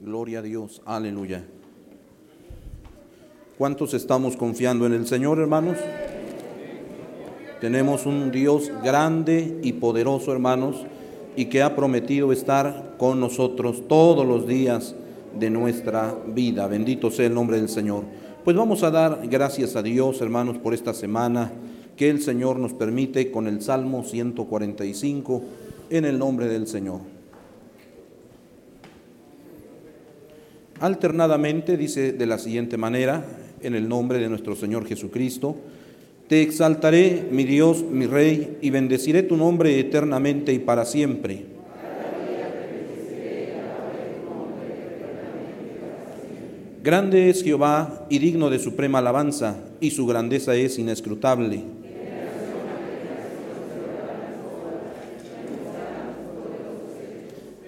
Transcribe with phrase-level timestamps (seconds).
[0.00, 1.44] Gloria a Dios, aleluya.
[3.58, 5.76] ¿Cuántos estamos confiando en el Señor, hermanos?
[7.60, 10.86] Tenemos un Dios grande y poderoso, hermanos,
[11.34, 14.94] y que ha prometido estar con nosotros todos los días
[15.36, 16.68] de nuestra vida.
[16.68, 18.04] Bendito sea el nombre del Señor.
[18.44, 21.50] Pues vamos a dar gracias a Dios, hermanos, por esta semana
[21.96, 25.42] que el Señor nos permite con el Salmo 145
[25.90, 27.17] en el nombre del Señor.
[30.80, 33.24] Alternadamente dice de la siguiente manera,
[33.62, 35.56] en el nombre de nuestro Señor Jesucristo,
[36.28, 41.46] te exaltaré, mi Dios, mi Rey, y bendeciré tu nombre eternamente y para siempre.
[46.84, 51.77] Grande es Jehová y digno de suprema alabanza, y su grandeza es inescrutable.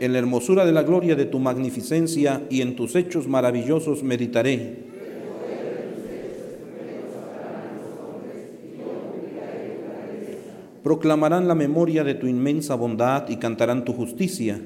[0.01, 4.79] En la hermosura de la gloria de tu magnificencia y en tus hechos maravillosos meditaré.
[10.83, 14.59] Proclamarán la memoria de tu inmensa bondad y cantarán tu justicia.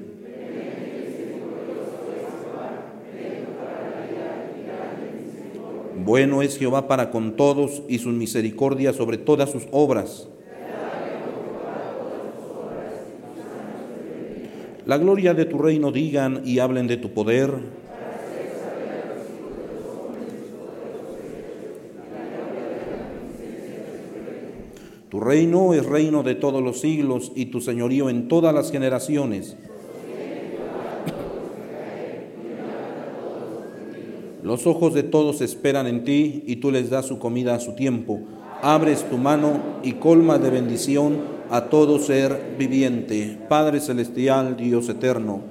[6.05, 10.29] Bueno es Jehová para con todos y su misericordia sobre todas sus obras.
[14.85, 17.51] La gloria de tu reino digan y hablen de tu poder.
[25.09, 29.57] Tu reino es reino de todos los siglos y tu señorío en todas las generaciones.
[34.43, 37.73] Los ojos de todos esperan en ti y tú les das su comida a su
[37.73, 38.19] tiempo.
[38.61, 43.37] Abres tu mano y colmas de bendición a todo ser viviente.
[43.47, 45.41] Padre Celestial, Dios eterno,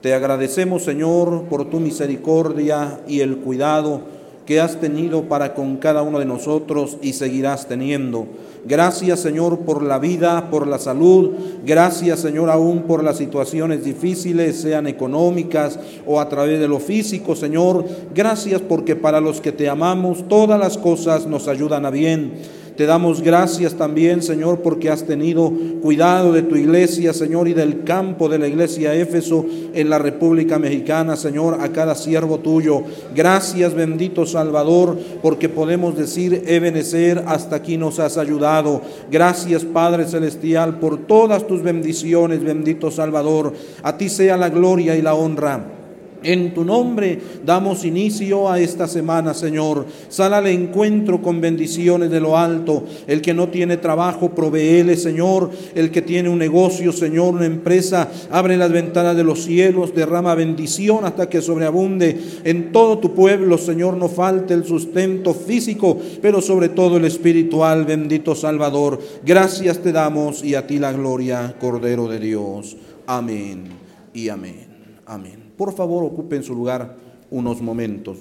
[0.00, 4.00] te agradecemos Señor por tu misericordia y el cuidado
[4.46, 8.26] que has tenido para con cada uno de nosotros y seguirás teniendo.
[8.64, 11.30] Gracias Señor por la vida, por la salud.
[11.64, 17.36] Gracias Señor aún por las situaciones difíciles, sean económicas o a través de lo físico,
[17.36, 17.84] Señor.
[18.14, 22.59] Gracias porque para los que te amamos todas las cosas nos ayudan a bien.
[22.76, 27.84] Te damos gracias también, Señor, porque has tenido cuidado de tu iglesia, Señor, y del
[27.84, 29.44] campo de la iglesia Éfeso
[29.74, 32.82] en la República Mexicana, Señor, a cada siervo tuyo.
[33.14, 38.80] Gracias, bendito Salvador, porque podemos decir, Ebenecer, hasta aquí nos has ayudado.
[39.10, 43.52] Gracias, Padre Celestial, por todas tus bendiciones, bendito Salvador.
[43.82, 45.79] A ti sea la gloria y la honra.
[46.22, 49.86] En tu nombre damos inicio a esta semana, Señor.
[50.08, 52.84] Sal al encuentro con bendiciones de lo alto.
[53.06, 55.50] El que no tiene trabajo, proveele, Señor.
[55.74, 60.34] El que tiene un negocio, Señor, una empresa, abre las ventanas de los cielos, derrama
[60.34, 62.18] bendición hasta que sobreabunde.
[62.44, 67.84] En todo tu pueblo, Señor, no falte el sustento físico, pero sobre todo el espiritual,
[67.84, 69.00] bendito Salvador.
[69.24, 72.76] Gracias te damos y a ti la gloria, Cordero de Dios.
[73.06, 73.64] Amén
[74.12, 74.66] y amén.
[75.06, 75.39] Amén.
[75.60, 76.96] Por favor, ocupen su lugar
[77.30, 78.16] unos momentos.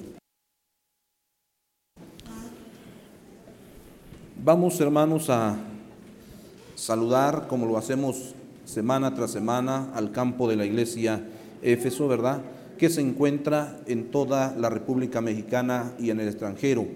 [4.44, 5.56] Vamos, hermanos, a
[6.76, 8.36] saludar, como lo hacemos
[8.66, 11.30] semana tras semana, al campo de la iglesia
[11.62, 12.42] Éfeso, ¿verdad?
[12.78, 16.88] Que se encuentra en toda la República Mexicana y en el extranjero.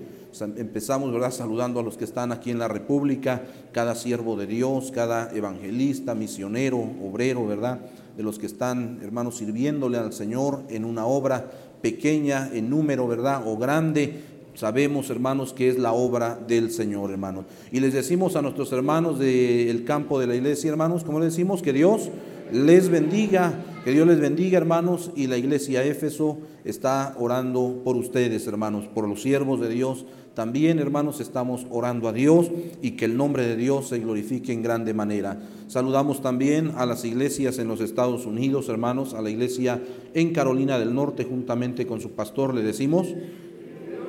[0.57, 1.31] Empezamos, ¿verdad?
[1.31, 6.15] Saludando a los que están aquí en la República, cada siervo de Dios, cada evangelista,
[6.15, 7.79] misionero, obrero, ¿verdad?
[8.15, 11.49] De los que están, hermanos, sirviéndole al Señor en una obra
[11.81, 13.43] pequeña en número, ¿verdad?
[13.45, 14.32] O grande.
[14.55, 17.45] Sabemos, hermanos, que es la obra del Señor, hermanos.
[17.71, 21.61] Y les decimos a nuestros hermanos del campo de la iglesia, hermanos, como les decimos,
[21.61, 22.09] que Dios
[22.51, 23.53] les bendiga,
[23.83, 25.11] que Dios les bendiga, hermanos.
[25.15, 30.79] Y la iglesia Éfeso está orando por ustedes, hermanos, por los siervos de Dios también,
[30.79, 32.49] hermanos, estamos orando a Dios
[32.81, 35.39] y que el nombre de Dios se glorifique en grande manera.
[35.67, 39.79] Saludamos también a las iglesias en los Estados Unidos, hermanos, a la iglesia
[40.15, 43.13] en Carolina del Norte, juntamente con su pastor, le decimos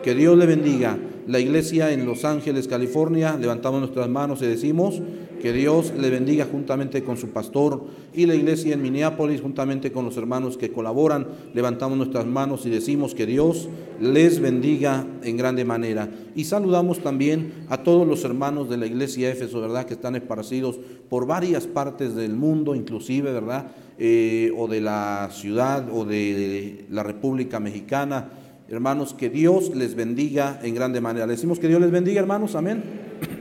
[0.05, 0.99] que Dios le bendiga.
[1.27, 5.01] La iglesia en Los Ángeles, California, levantamos nuestras manos y decimos
[5.41, 10.05] que Dios le bendiga juntamente con su pastor y la iglesia en Minneapolis, juntamente con
[10.05, 11.27] los hermanos que colaboran.
[11.55, 16.11] Levantamos nuestras manos y decimos que Dios les bendiga en grande manera.
[16.37, 19.87] Y saludamos también a todos los hermanos de la iglesia Éfeso, ¿verdad?
[19.87, 20.79] Que están esparcidos
[21.09, 23.69] por varias partes del mundo, inclusive, ¿verdad?
[23.99, 28.29] Eh, o de la ciudad o de la República Mexicana.
[28.69, 31.27] Hermanos, que Dios les bendiga en grande manera.
[31.27, 32.83] Le decimos que Dios les bendiga, hermanos, amén.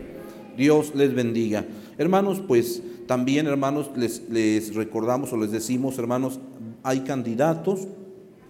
[0.58, 1.66] Dios les bendiga.
[1.98, 6.40] Hermanos, pues también, hermanos, les, les recordamos o les decimos, hermanos,
[6.84, 7.88] hay candidatos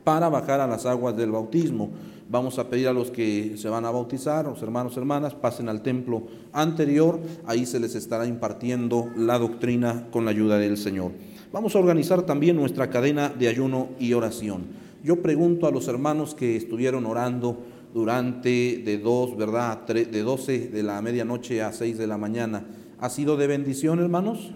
[0.03, 1.91] para bajar a las aguas del bautismo.
[2.29, 5.83] Vamos a pedir a los que se van a bautizar, los hermanos, hermanas, pasen al
[5.83, 11.11] templo anterior, ahí se les estará impartiendo la doctrina con la ayuda del Señor.
[11.51, 14.63] Vamos a organizar también nuestra cadena de ayuno y oración.
[15.03, 17.57] Yo pregunto a los hermanos que estuvieron orando
[17.93, 19.85] durante de dos, ¿verdad?
[19.85, 22.65] De 12 de la medianoche a 6 de la mañana.
[22.99, 24.51] ¿Ha sido de bendición, hermanos?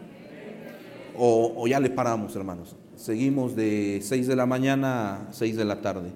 [1.17, 2.77] O, ya le paramos, hermanos.
[2.95, 6.11] Seguimos de 6 de la mañana a 6 de la tarde.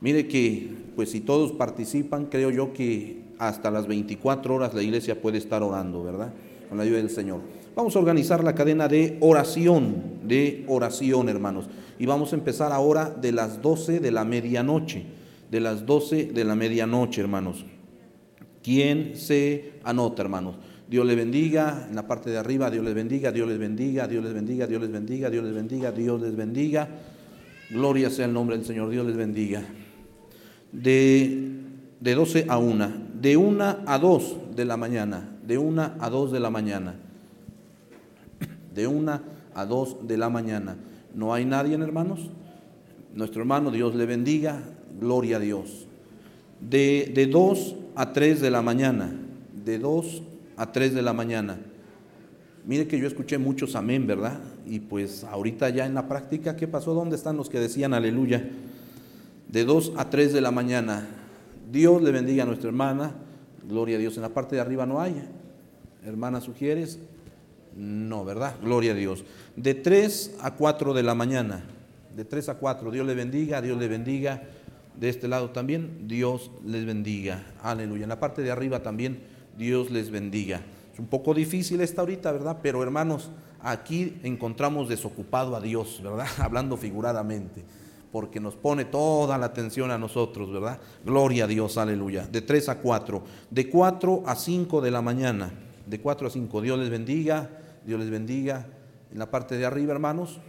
[0.00, 5.20] Mire que, pues si todos participan, creo yo que hasta las 24 horas la iglesia
[5.20, 6.32] puede estar orando, ¿verdad?
[6.70, 7.40] Con la ayuda del Señor.
[7.76, 11.66] Vamos a organizar la cadena de oración, de oración, hermanos.
[11.98, 15.04] Y vamos a empezar ahora de las 12 de la medianoche,
[15.50, 17.64] de las 12 de la medianoche, hermanos.
[18.62, 20.56] ¿Quién se anota, hermanos?
[20.88, 24.24] Dios le bendiga, en la parte de arriba, Dios les bendiga, Dios les bendiga, Dios
[24.24, 26.88] les bendiga, Dios les bendiga, Dios les bendiga, Dios les bendiga.
[27.70, 29.62] Gloria sea el nombre del Señor, Dios les bendiga
[30.72, 31.50] de,
[32.00, 36.32] de 12 a 1, de 1 a 2 de la mañana, de 1 a 2
[36.32, 36.94] de la mañana,
[38.76, 39.20] de 1
[39.54, 40.76] a 2 de la mañana.
[41.14, 42.30] ¿No hay nadie, hermanos?
[43.14, 44.62] Nuestro hermano, Dios le bendiga,
[45.00, 45.86] gloria a Dios.
[46.60, 49.10] De, de 2 a 3 de la mañana,
[49.64, 50.22] de 2
[50.56, 51.58] a 3 de la mañana.
[52.64, 54.38] Mire que yo escuché muchos amén, ¿verdad?
[54.66, 56.94] Y pues ahorita ya en la práctica, ¿qué pasó?
[56.94, 58.48] ¿Dónde están los que decían aleluya?
[59.48, 61.06] de 2 a 3 de la mañana.
[61.70, 63.12] Dios le bendiga a nuestra hermana.
[63.68, 64.16] Gloria a Dios.
[64.16, 65.14] En la parte de arriba no hay.
[66.04, 66.98] Hermana, ¿sugieres?
[67.76, 68.54] No, ¿verdad?
[68.62, 69.24] Gloria a Dios.
[69.54, 71.62] De 3 a 4 de la mañana.
[72.16, 72.90] De 3 a 4.
[72.90, 74.42] Dios le bendiga, Dios le bendiga.
[74.98, 77.44] De este lado también, Dios les bendiga.
[77.62, 78.04] Aleluya.
[78.04, 79.20] En la parte de arriba también,
[79.58, 80.62] Dios les bendiga.
[80.94, 82.58] Es un poco difícil esta ahorita, ¿verdad?
[82.62, 83.30] Pero hermanos,
[83.60, 86.26] aquí encontramos desocupado a Dios, ¿verdad?
[86.38, 87.62] Hablando figuradamente
[88.10, 90.80] porque nos pone toda la atención a nosotros, ¿verdad?
[91.04, 92.26] Gloria a Dios, aleluya.
[92.26, 95.52] De 3 a 4, de 4 a 5 de la mañana,
[95.84, 96.62] de 4 a 5.
[96.62, 97.50] Dios les bendiga,
[97.86, 98.66] Dios les bendiga.
[99.12, 100.40] En la parte de arriba, hermanos,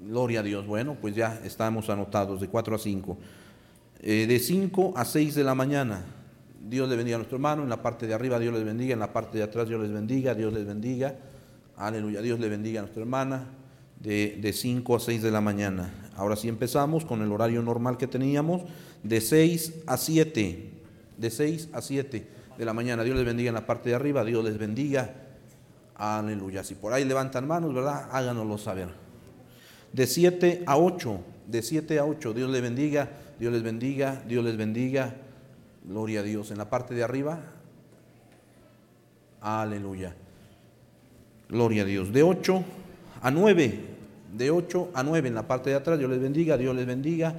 [0.00, 0.66] gloria a Dios.
[0.66, 3.18] Bueno, pues ya estamos anotados, de 4 a 5.
[4.00, 6.04] Eh, de 5 a 6 de la mañana,
[6.60, 7.62] Dios le bendiga a nuestro hermano.
[7.62, 8.94] En la parte de arriba, Dios les bendiga.
[8.94, 11.14] En la parte de atrás, Dios les bendiga, Dios les bendiga.
[11.76, 13.46] Aleluya, Dios le bendiga a nuestra hermana.
[14.00, 16.10] De 5 a 6 de la mañana.
[16.16, 18.62] Ahora sí empezamos con el horario normal que teníamos,
[19.04, 20.70] de 6 a 7,
[21.16, 22.26] de 6 a 7
[22.58, 23.04] de la mañana.
[23.04, 25.27] Dios les bendiga en la parte de arriba, Dios les bendiga.
[25.98, 26.62] Aleluya.
[26.62, 28.08] Si por ahí levantan manos, ¿verdad?
[28.12, 28.88] Háganoslo saber.
[29.92, 33.08] De 7 a 8, de 7 a 8, Dios les bendiga,
[33.38, 35.16] Dios les bendiga, Dios les bendiga.
[35.84, 36.50] Gloria a Dios.
[36.52, 37.40] En la parte de arriba,
[39.40, 40.14] aleluya.
[41.48, 42.12] Gloria a Dios.
[42.12, 42.64] De 8
[43.22, 43.80] a 9,
[44.36, 47.34] de 8 a 9 en la parte de atrás, Dios les bendiga, Dios les bendiga.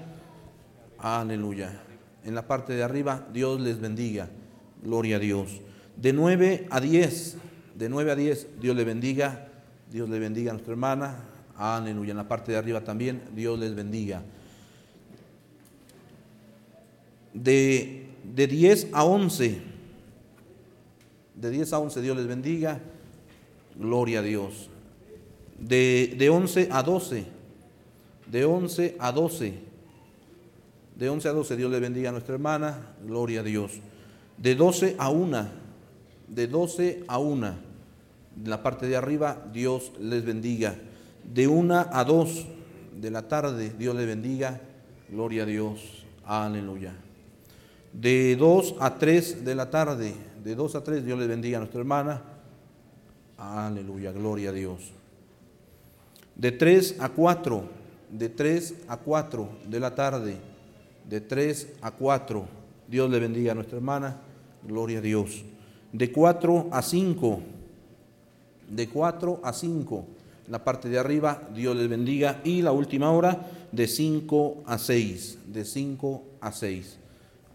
[0.98, 1.82] Aleluya.
[2.26, 4.28] En la parte de arriba, Dios les bendiga.
[4.84, 5.62] Gloria a Dios.
[5.96, 7.38] De 9 a 10,
[7.80, 9.48] de 9 a 10, Dios les bendiga,
[9.90, 11.24] Dios le bendiga a nuestra hermana.
[11.58, 12.12] Aleluya.
[12.12, 14.22] En la parte de arriba también, Dios les bendiga.
[17.34, 19.62] De, de 10 a 11,
[21.34, 22.80] de 10 a 11, Dios les bendiga.
[23.76, 24.70] Gloria a Dios
[25.60, 27.26] de, de 11 a 12,
[28.28, 29.54] de 11 a 12,
[30.96, 33.80] de 11 a 12, Dios le bendiga a nuestra hermana, gloria a Dios.
[34.38, 35.48] De 12 a 1,
[36.28, 37.69] de 12 a 1, en
[38.44, 40.76] la parte de arriba, Dios les bendiga.
[41.24, 42.46] De 1 a 2
[43.00, 44.62] de la tarde, Dios le bendiga,
[45.10, 46.94] gloria a Dios, aleluya.
[47.94, 51.60] De 2 a 3 de la tarde, de 2 a 3, Dios le bendiga a
[51.62, 52.22] nuestra hermana,
[53.38, 54.92] aleluya, gloria a Dios.
[56.36, 57.64] De 3 a 4,
[58.12, 60.38] de 3 a 4 de la tarde,
[61.08, 62.46] de 3 a 4,
[62.88, 64.18] Dios le bendiga a nuestra hermana,
[64.64, 65.44] gloria a Dios.
[65.92, 67.42] De 4 a 5,
[68.70, 70.06] de 4 a 5,
[70.50, 72.42] la parte de arriba, Dios les bendiga.
[72.44, 76.98] Y la última hora, de 5 a 6, de 5 a 6.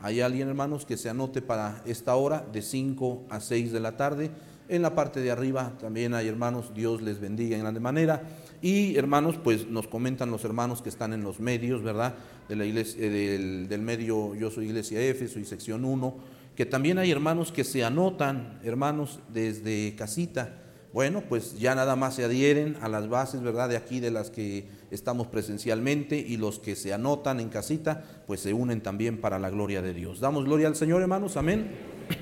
[0.01, 3.97] ¿Hay alguien, hermanos, que se anote para esta hora, de 5 a 6 de la
[3.97, 4.31] tarde?
[4.69, 8.23] En la parte de arriba también hay hermanos, Dios les bendiga en grande manera.
[8.63, 12.15] Y hermanos, pues nos comentan los hermanos que están en los medios, ¿verdad?
[12.49, 16.15] De la iglesia, eh, del, medio Yo Soy Iglesia F, soy sección 1,
[16.57, 20.64] que también hay hermanos que se anotan, hermanos, desde casita.
[20.95, 23.69] Bueno, pues ya nada más se adhieren a las bases, ¿verdad?
[23.69, 28.39] De aquí, de las que estamos presencialmente y los que se anotan en casita, pues
[28.39, 30.21] se unen también para la gloria de Dios.
[30.21, 31.73] Damos gloria al Señor, hermanos, amén.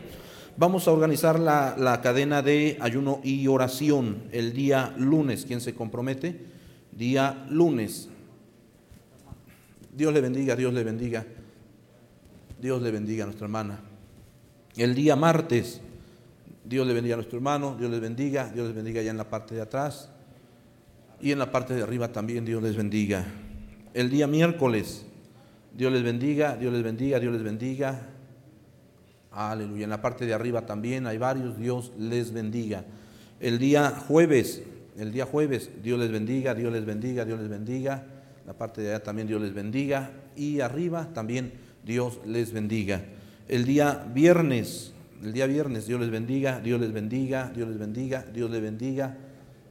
[0.57, 5.45] Vamos a organizar la, cadena de ayuno y oración el día lunes.
[5.45, 6.41] ¿Quién se compromete?
[6.93, 8.09] Día lunes.
[9.95, 11.27] Dios le bendiga, Dios le bendiga.
[12.59, 13.81] Dios le bendiga a nuestra hermana.
[14.77, 15.83] El día martes,
[16.65, 19.29] Dios le bendiga a nuestro hermano, Dios les bendiga, Dios les bendiga allá en la
[19.29, 20.11] parte de atrás.
[21.21, 23.25] Y en la parte de arriba también Dios les bendiga.
[23.95, 25.05] El día miércoles,
[25.75, 28.09] Dios les bendiga, Dios les bendiga, Dios les bendiga.
[29.31, 29.85] Aleluya.
[29.85, 32.85] En la parte de arriba también hay varios, Dios les bendiga.
[33.41, 34.63] El día jueves,
[34.99, 38.05] el día jueves, Dios les bendiga, Dios les bendiga, Dios les bendiga.
[38.47, 40.11] La parte de allá también Dios les bendiga.
[40.37, 41.53] Y arriba también
[41.85, 43.03] Dios les bendiga.
[43.49, 44.93] El día viernes,
[45.23, 49.17] el día viernes, Dios les bendiga, Dios les bendiga, Dios les bendiga, Dios les bendiga.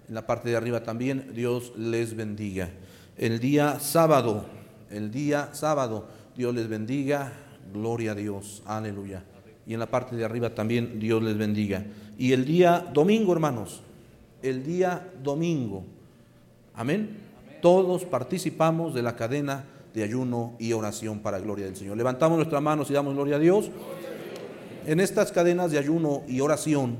[0.07, 2.69] En la parte de arriba también, Dios les bendiga.
[3.17, 4.45] El día sábado,
[4.89, 7.33] el día sábado, Dios les bendiga,
[7.73, 9.23] gloria a Dios, aleluya.
[9.67, 11.85] Y en la parte de arriba también, Dios les bendiga.
[12.17, 13.81] Y el día domingo, hermanos,
[14.41, 15.83] el día domingo,
[16.73, 17.17] amén.
[17.61, 21.97] Todos participamos de la cadena de ayuno y oración para gloria del Señor.
[21.97, 23.69] Levantamos nuestras manos y damos gloria a Dios.
[24.85, 26.97] En estas cadenas de ayuno y oración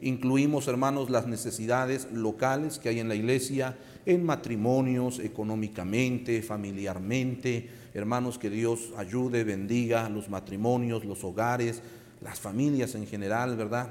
[0.00, 7.68] incluimos, hermanos, las necesidades locales que hay en la iglesia, en matrimonios, económicamente, familiarmente.
[7.94, 11.82] Hermanos, que Dios ayude, bendiga los matrimonios, los hogares,
[12.22, 13.90] las familias en general, ¿verdad?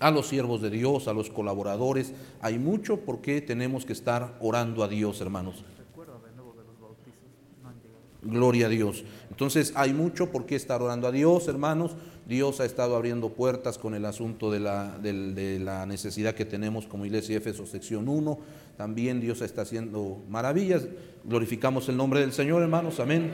[0.00, 2.14] A los siervos de Dios, a los colaboradores.
[2.40, 5.64] Hay mucho por qué tenemos que estar orando a Dios, hermanos.
[8.22, 9.04] Gloria a Dios.
[9.30, 11.94] Entonces hay mucho por qué estar orando a Dios, hermanos.
[12.26, 17.36] Dios ha estado abriendo puertas con el asunto de la, necesidad que tenemos como Iglesia
[17.36, 18.38] Éfeso, sección 1.
[18.76, 20.88] También Dios está haciendo maravillas.
[21.22, 22.98] Glorificamos el nombre del Señor, hermanos.
[22.98, 23.32] Amén.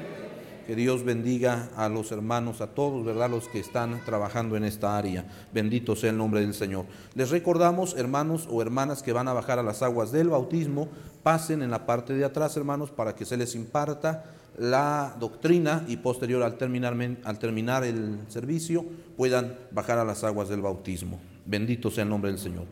[0.66, 3.30] Que Dios bendiga a los hermanos, a todos, ¿verdad?
[3.30, 5.26] Los que están trabajando en esta área.
[5.54, 6.84] Bendito sea el nombre del Señor.
[7.14, 10.88] Les recordamos, hermanos o hermanas que van a bajar a las aguas del bautismo,
[11.22, 14.25] pasen en la parte de atrás, hermanos, para que se les imparta
[14.59, 18.85] la doctrina y posterior al terminar, al terminar el servicio
[19.16, 21.21] puedan bajar a las aguas del bautismo.
[21.47, 22.66] Bendito sea el nombre del Señor.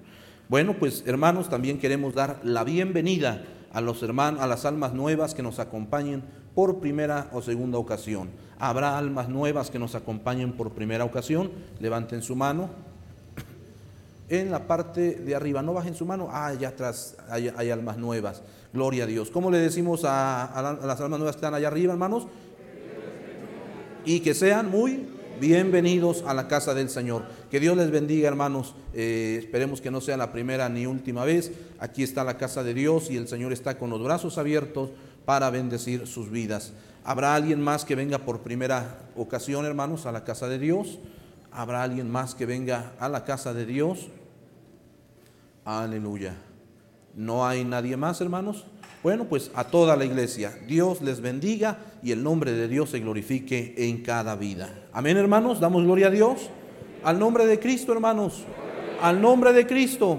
[0.48, 5.34] Bueno, pues hermanos, también queremos dar la bienvenida a los hermanos, a las almas nuevas
[5.34, 6.22] que nos acompañen
[6.54, 8.30] por primera o segunda ocasión.
[8.58, 11.50] Habrá almas nuevas que nos acompañen por primera ocasión.
[11.78, 12.68] Levanten su mano.
[14.28, 16.28] En la parte de arriba, no bajen su mano.
[16.30, 18.42] Ah, allá atrás hay almas nuevas.
[18.72, 19.30] Gloria a Dios.
[19.30, 22.26] ¿Cómo le decimos a, las almas nuevas que están allá arriba, hermanos?
[24.04, 25.06] Y que sean muy
[25.40, 27.24] bienvenidos a la casa del Señor.
[27.50, 28.74] Que Dios les bendiga, hermanos.
[28.94, 31.50] Eh, esperemos que no sea la primera ni última vez.
[31.80, 34.90] Aquí está la casa de Dios y el Señor está con los brazos abiertos
[35.24, 36.72] para bendecir sus vidas.
[37.02, 40.98] ¿Habrá alguien más que venga por primera ocasión, hermanos, a la casa de Dios?
[41.50, 44.08] ¿Habrá alguien más que venga a la casa de Dios?
[45.64, 46.36] Aleluya.
[47.14, 48.64] ¿No hay nadie más, hermanos?
[49.02, 53.00] Bueno, pues a toda la iglesia, Dios les bendiga y el nombre de Dios se
[53.00, 54.68] glorifique en cada vida.
[54.92, 56.50] Amén, hermanos, damos gloria a Dios.
[57.02, 58.44] Al nombre de Cristo, hermanos.
[59.00, 60.18] Al nombre de Cristo.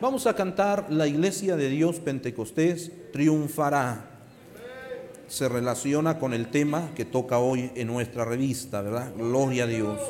[0.00, 4.12] Vamos a cantar La iglesia de Dios Pentecostés triunfará.
[5.26, 9.12] Se relaciona con el tema que toca hoy en nuestra revista, ¿verdad?
[9.14, 10.00] Gloria a Dios.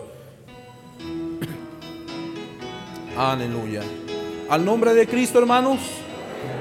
[3.17, 3.83] Aleluya.
[4.49, 5.79] Al nombre de Cristo, hermanos.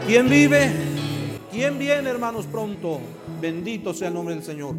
[0.06, 0.70] ¿Quién vive?
[1.50, 3.00] ¿Quién viene, hermanos, pronto?
[3.40, 4.76] Bendito sea el nombre del Señor.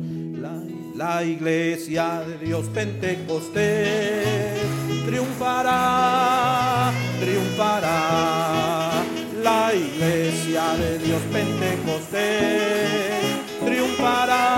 [0.94, 4.58] La, iglesia de Dios Pentecostés
[5.06, 8.90] triunfará, triunfará.
[9.42, 12.58] La iglesia de Dios Pentecostés
[13.64, 14.57] triunfará,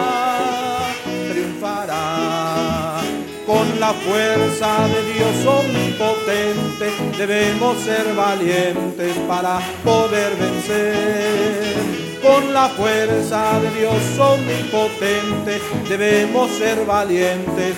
[3.81, 11.77] la fuerza de Dios omnipotente debemos ser valientes para poder vencer.
[12.23, 17.75] Con la fuerza de Dios omnipotente debemos ser valientes.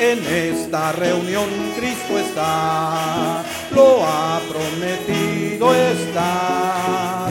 [0.00, 7.21] En esta reunión Cristo está, lo ha prometido estar,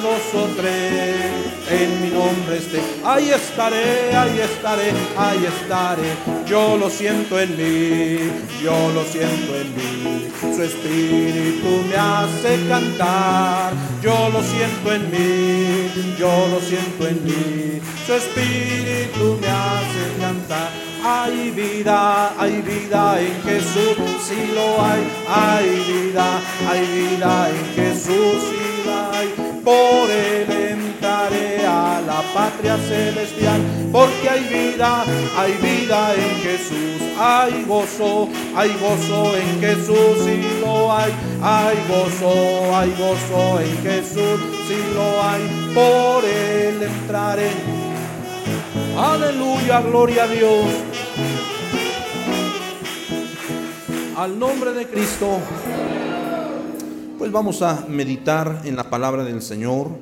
[0.00, 1.32] dos o tres
[1.70, 2.80] en mi nombre esté.
[3.04, 6.10] Ahí estaré, ahí estaré, ahí estaré.
[6.46, 8.30] Yo lo siento en mí,
[8.62, 10.28] yo lo siento en mí.
[10.40, 13.72] Su espíritu me hace cantar.
[14.02, 17.80] Yo lo siento en mí, yo lo siento en mí.
[18.06, 20.70] Su espíritu me hace cantar.
[21.08, 23.96] Hay vida, hay vida en Jesús,
[24.26, 25.06] si lo hay.
[25.28, 29.28] Hay vida, hay vida en Jesús, si la hay.
[29.62, 33.60] Por él entraré a la patria celestial,
[33.92, 35.04] porque hay vida,
[35.38, 42.76] hay vida en Jesús, hay gozo, hay gozo en Jesús, si lo hay, hay gozo,
[42.76, 47.85] hay gozo en Jesús, si lo hay, por él entraré.
[48.98, 50.64] Aleluya, gloria a Dios.
[54.16, 55.38] Al nombre de Cristo.
[57.18, 60.00] Pues vamos a meditar en la palabra del Señor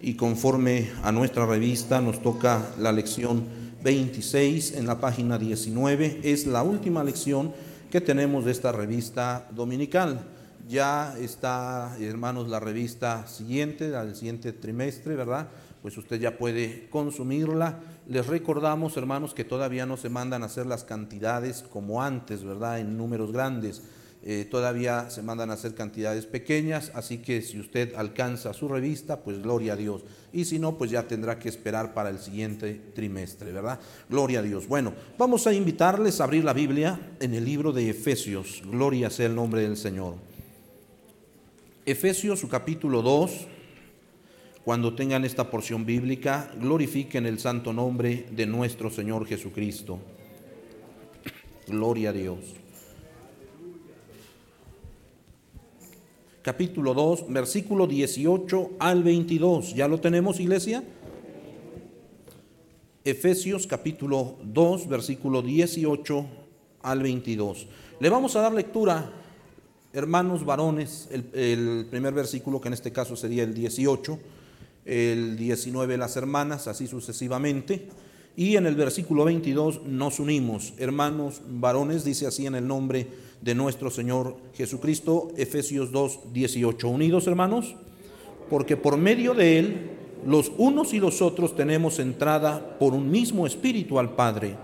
[0.00, 3.44] y conforme a nuestra revista nos toca la lección
[3.84, 6.22] 26 en la página 19.
[6.24, 7.52] Es la última lección
[7.92, 10.20] que tenemos de esta revista dominical.
[10.68, 15.46] Ya está, hermanos, la revista siguiente, del siguiente trimestre, ¿verdad?
[15.80, 17.78] Pues usted ya puede consumirla.
[18.08, 22.80] Les recordamos, hermanos, que todavía no se mandan a hacer las cantidades como antes, ¿verdad?
[22.80, 23.82] En números grandes
[24.24, 29.20] eh, todavía se mandan a hacer cantidades pequeñas, así que si usted alcanza su revista,
[29.20, 30.04] pues gloria a Dios.
[30.32, 33.80] Y si no, pues ya tendrá que esperar para el siguiente trimestre, ¿verdad?
[34.08, 34.68] Gloria a Dios.
[34.68, 38.62] Bueno, vamos a invitarles a abrir la Biblia en el libro de Efesios.
[38.64, 40.14] Gloria sea el nombre del Señor.
[41.84, 43.48] Efesios, su capítulo 2.
[44.64, 49.98] Cuando tengan esta porción bíblica, glorifiquen el santo nombre de nuestro Señor Jesucristo.
[51.66, 52.62] Gloria a Dios.
[56.42, 59.74] capítulo 2, versículo 18 al 22.
[59.74, 60.82] ¿Ya lo tenemos, iglesia?
[63.04, 66.26] Efesios capítulo 2, versículo 18
[66.82, 67.66] al 22.
[68.00, 69.12] Le vamos a dar lectura,
[69.92, 74.18] hermanos varones, el, el, primer versículo que en este caso sería el 18,
[74.84, 77.88] el 19 las hermanas, así sucesivamente.
[78.36, 83.06] Y en el versículo 22 nos unimos, hermanos varones, dice así en el nombre
[83.42, 86.88] de nuestro Señor Jesucristo, Efesios 2, 18.
[86.88, 87.74] Unidos, hermanos,
[88.48, 89.90] porque por medio de Él,
[90.26, 94.56] los unos y los otros tenemos entrada por un mismo espíritu al Padre.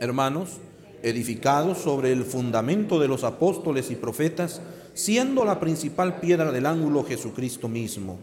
[0.00, 0.58] Hermanos,
[1.04, 4.62] edificados sobre el fundamento de los apóstoles y profetas,
[4.94, 8.18] siendo la principal piedra del ángulo Jesucristo mismo.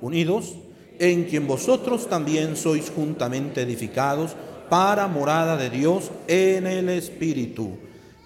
[0.00, 0.54] Unidos,
[0.98, 4.36] en quien vosotros también sois juntamente edificados
[4.70, 7.76] para morada de Dios en el Espíritu.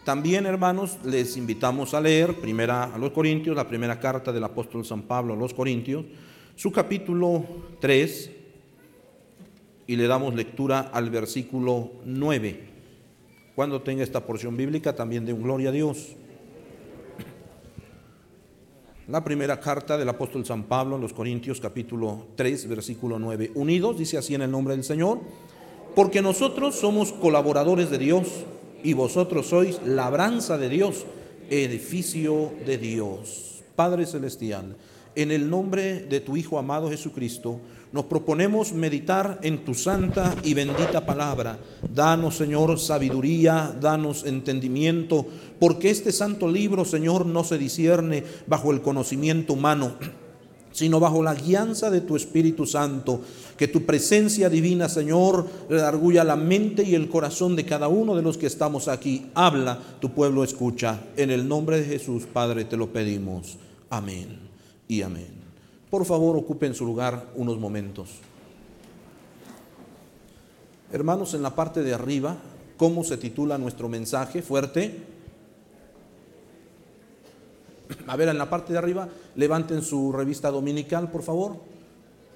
[0.04, 4.85] También, hermanos, les invitamos a leer primera a los Corintios, la primera carta del apóstol
[4.85, 6.04] San Pablo a los Corintios,
[6.61, 7.42] su capítulo
[7.81, 8.31] 3
[9.87, 12.61] y le damos lectura al versículo 9.
[13.55, 16.16] Cuando tenga esta porción bíblica, también de un gloria a Dios.
[19.09, 23.53] La primera carta del apóstol San Pablo a los Corintios, capítulo 3, versículo 9.
[23.55, 25.18] Unidos, dice así en el nombre del Señor,
[25.96, 28.44] porque nosotros somos colaboradores de Dios
[28.85, 31.07] y vosotros sois labranza de Dios,
[31.49, 33.62] edificio de Dios.
[33.75, 34.77] Padre Celestial,
[35.14, 37.61] en el nombre de tu Hijo amado Jesucristo,
[37.92, 41.59] nos proponemos meditar en tu santa y bendita palabra.
[41.92, 45.27] Danos, Señor, sabiduría, danos entendimiento,
[45.59, 49.94] porque este santo libro, Señor, no se discierne bajo el conocimiento humano,
[50.70, 53.23] sino bajo la guianza de tu Espíritu Santo.
[53.57, 58.23] Que tu presencia divina, Señor, redarguya la mente y el corazón de cada uno de
[58.23, 59.27] los que estamos aquí.
[59.35, 61.01] Habla, tu pueblo escucha.
[61.16, 63.59] En el nombre de Jesús, Padre, te lo pedimos.
[63.90, 64.49] Amén
[64.90, 65.29] y amén.
[65.88, 68.11] Por favor, ocupen su lugar unos momentos.
[70.90, 72.37] Hermanos, en la parte de arriba,
[72.76, 74.42] ¿cómo se titula nuestro mensaje?
[74.42, 74.98] Fuerte.
[78.09, 81.59] A ver, en la parte de arriba, levanten su revista dominical, por favor.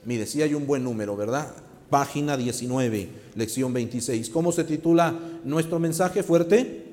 [0.05, 1.53] Mire, si hay un buen número, ¿verdad?
[1.90, 4.31] Página 19, lección 26.
[4.31, 5.12] ¿Cómo se titula
[5.43, 6.23] nuestro mensaje?
[6.23, 6.84] Fuerte.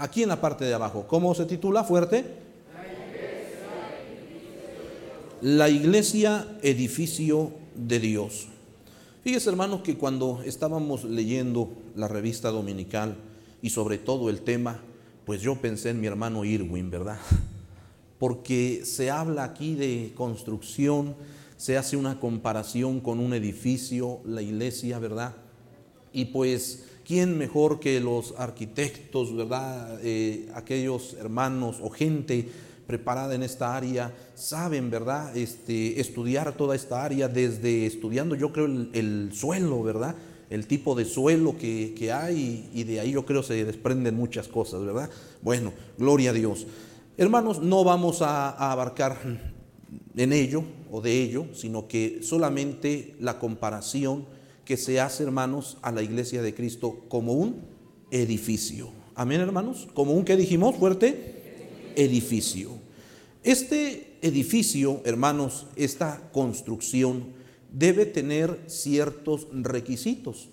[0.00, 1.82] Aquí en la parte de abajo, ¿cómo se titula?
[1.82, 2.24] Fuerte.
[5.40, 8.46] La iglesia edificio de Dios.
[9.24, 13.16] Fíjese hermanos que cuando estábamos leyendo la revista dominical
[13.60, 14.80] y sobre todo el tema,
[15.26, 17.18] pues yo pensé en mi hermano Irwin, ¿verdad?
[18.20, 21.16] Porque se habla aquí de construcción,
[21.56, 25.34] se hace una comparación con un edificio, la iglesia, ¿verdad?
[26.12, 29.98] Y pues ¿Quién mejor que los arquitectos, verdad?
[30.02, 32.46] Eh, aquellos hermanos o gente
[32.86, 35.34] preparada en esta área saben, ¿verdad?
[35.34, 40.16] Este, estudiar toda esta área desde estudiando, yo creo, el, suelo, ¿verdad?
[40.50, 44.84] El tipo de suelo que, hay y de ahí yo creo se desprenden muchas cosas,
[44.84, 45.08] ¿verdad?
[45.40, 46.66] Bueno, gloria a Dios.
[47.16, 49.16] Hermanos, no vamos a abarcar
[50.14, 54.26] en ello o de ello, sino que solamente la comparación
[54.68, 57.62] que se hace, hermanos, a la iglesia de Cristo como un
[58.10, 58.90] edificio.
[59.14, 59.88] Amén, hermanos.
[59.94, 62.72] Como un que dijimos fuerte edificio.
[63.42, 67.28] Este edificio, hermanos, esta construcción
[67.72, 70.50] debe tener ciertos requisitos.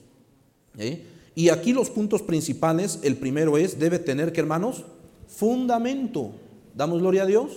[0.78, 1.04] ¿eh?
[1.36, 4.86] Y aquí los puntos principales, el primero es, debe tener que, hermanos,
[5.28, 6.32] fundamento.
[6.74, 7.52] Damos gloria a Dios.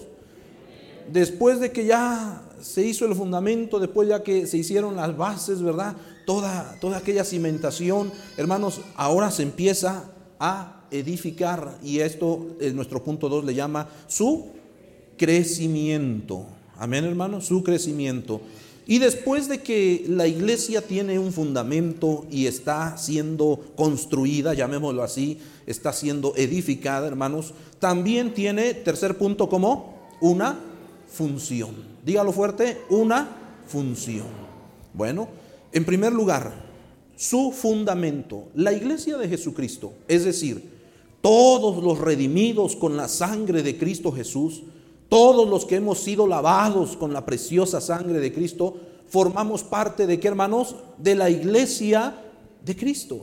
[1.13, 5.63] Después de que ya se hizo el fundamento, después ya que se hicieron las bases,
[5.63, 5.97] ¿verdad?
[6.29, 13.31] Toda, toda aquella cimentación, hermanos, ahora se empieza a edificar y esto, en nuestro punto
[13.31, 14.49] 2 le llama su
[15.17, 16.45] crecimiento.
[16.77, 18.43] Amén, hermanos, su crecimiento.
[18.87, 25.39] Y después de que la iglesia tiene un fundamento y está siendo construida, llamémoslo así,
[25.65, 30.59] está siendo edificada, hermanos, también tiene, tercer punto, como una
[31.11, 31.71] función.
[32.05, 33.31] Dígalo fuerte, una
[33.67, 34.27] función.
[34.93, 36.53] Bueno, en primer lugar,
[37.17, 40.79] su fundamento, la iglesia de Jesucristo, es decir,
[41.21, 44.63] todos los redimidos con la sangre de Cristo Jesús,
[45.09, 48.77] todos los que hemos sido lavados con la preciosa sangre de Cristo,
[49.09, 50.77] formamos parte de qué hermanos?
[50.99, 52.15] De la iglesia
[52.65, 53.23] de Cristo.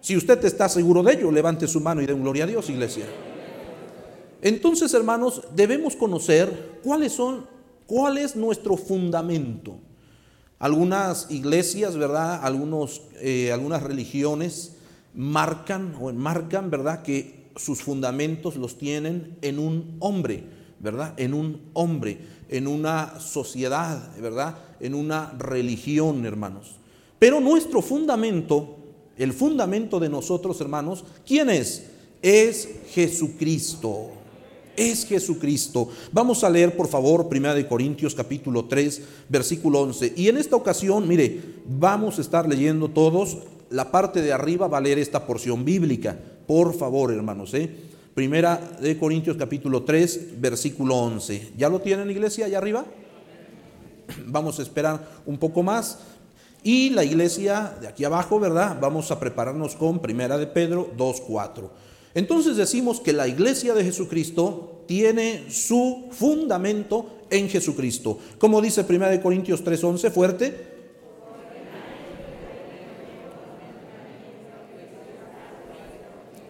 [0.00, 3.04] Si usted está seguro de ello, levante su mano y dé gloria a Dios, iglesia.
[4.42, 7.46] Entonces, hermanos, debemos conocer cuáles son,
[7.86, 9.76] cuál es nuestro fundamento.
[10.60, 12.38] Algunas iglesias, ¿verdad?
[12.44, 14.76] Algunos, eh, algunas religiones
[15.14, 17.02] marcan o enmarcan, ¿verdad?
[17.02, 21.14] Que sus fundamentos los tienen en un hombre ¿verdad?
[21.18, 22.18] En un hombre,
[22.48, 24.56] en una sociedad, ¿verdad?
[24.80, 26.76] En una religión, hermanos.
[27.18, 28.76] Pero nuestro fundamento,
[29.16, 31.84] el fundamento de nosotros, hermanos, ¿quién es?
[32.22, 34.08] Es Jesucristo.
[34.76, 35.88] Es Jesucristo.
[36.12, 40.14] Vamos a leer, por favor, 1 Corintios capítulo 3, versículo 11.
[40.16, 43.38] Y en esta ocasión, mire, vamos a estar leyendo todos.
[43.70, 46.18] La parte de arriba va a leer esta porción bíblica.
[46.46, 47.70] Por favor, hermanos, ¿eh?
[48.14, 51.52] Primera de Corintios capítulo 3, versículo 11.
[51.56, 52.84] ¿Ya lo tienen iglesia allá arriba?
[54.26, 55.98] Vamos a esperar un poco más.
[56.62, 58.76] Y la iglesia de aquí abajo, ¿verdad?
[58.80, 61.70] Vamos a prepararnos con Primera de Pedro 2, 4.
[62.14, 68.18] Entonces decimos que la iglesia de Jesucristo tiene su fundamento en Jesucristo.
[68.38, 70.70] Como dice Primera de Corintios 3, 11, fuerte.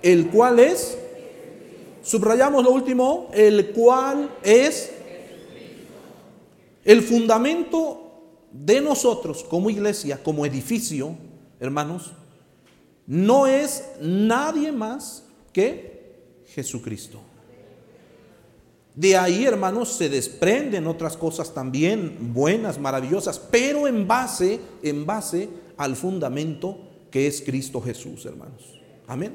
[0.03, 0.96] El cual es
[2.03, 4.90] Subrayamos lo último, el cual es
[6.85, 11.14] el fundamento de nosotros como iglesia, como edificio,
[11.61, 12.12] hermanos,
[13.07, 17.20] no es nadie más que Jesucristo.
[18.94, 25.48] De ahí, hermanos, se desprenden otras cosas también buenas, maravillosas, pero en base, en base
[25.76, 26.78] al fundamento
[27.10, 28.80] que es Cristo Jesús, hermanos.
[29.06, 29.32] Amén.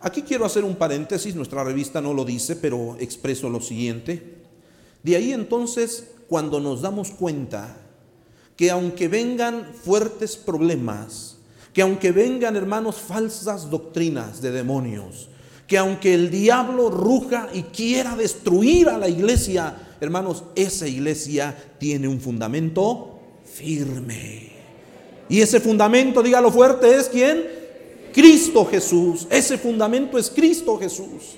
[0.00, 4.42] Aquí quiero hacer un paréntesis, nuestra revista no lo dice, pero expreso lo siguiente.
[5.02, 7.76] De ahí entonces, cuando nos damos cuenta
[8.56, 11.33] que aunque vengan fuertes problemas,
[11.74, 15.28] que aunque vengan, hermanos, falsas doctrinas de demonios,
[15.66, 22.06] que aunque el diablo ruja y quiera destruir a la iglesia, hermanos, esa iglesia tiene
[22.06, 24.52] un fundamento firme.
[25.28, 27.42] Y ese fundamento, dígalo fuerte, es quién?
[28.12, 29.26] Cristo Jesús.
[29.28, 31.36] Ese fundamento es Cristo Jesús.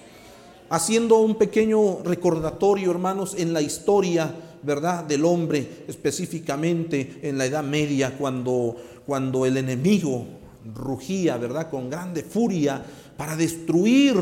[0.68, 4.34] Haciendo un pequeño recordatorio, hermanos, en la historia,
[4.66, 8.76] ¿verdad?, del hombre, específicamente en la Edad Media, cuando,
[9.06, 10.26] cuando el enemigo
[10.74, 12.84] rugía, ¿verdad?, con grande furia
[13.16, 14.16] para destruir,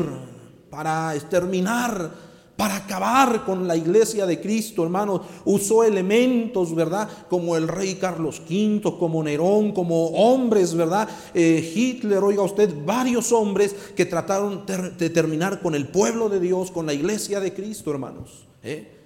[0.69, 5.21] para exterminar para acabar con la iglesia de Cristo, hermanos.
[5.43, 7.09] Usó elementos, ¿verdad?
[7.29, 11.09] Como el rey Carlos V, como Nerón, como hombres, ¿verdad?
[11.33, 16.71] Eh, Hitler, oiga usted, varios hombres que trataron de terminar con el pueblo de Dios,
[16.71, 18.45] con la iglesia de Cristo, hermanos.
[18.63, 19.04] ¿eh?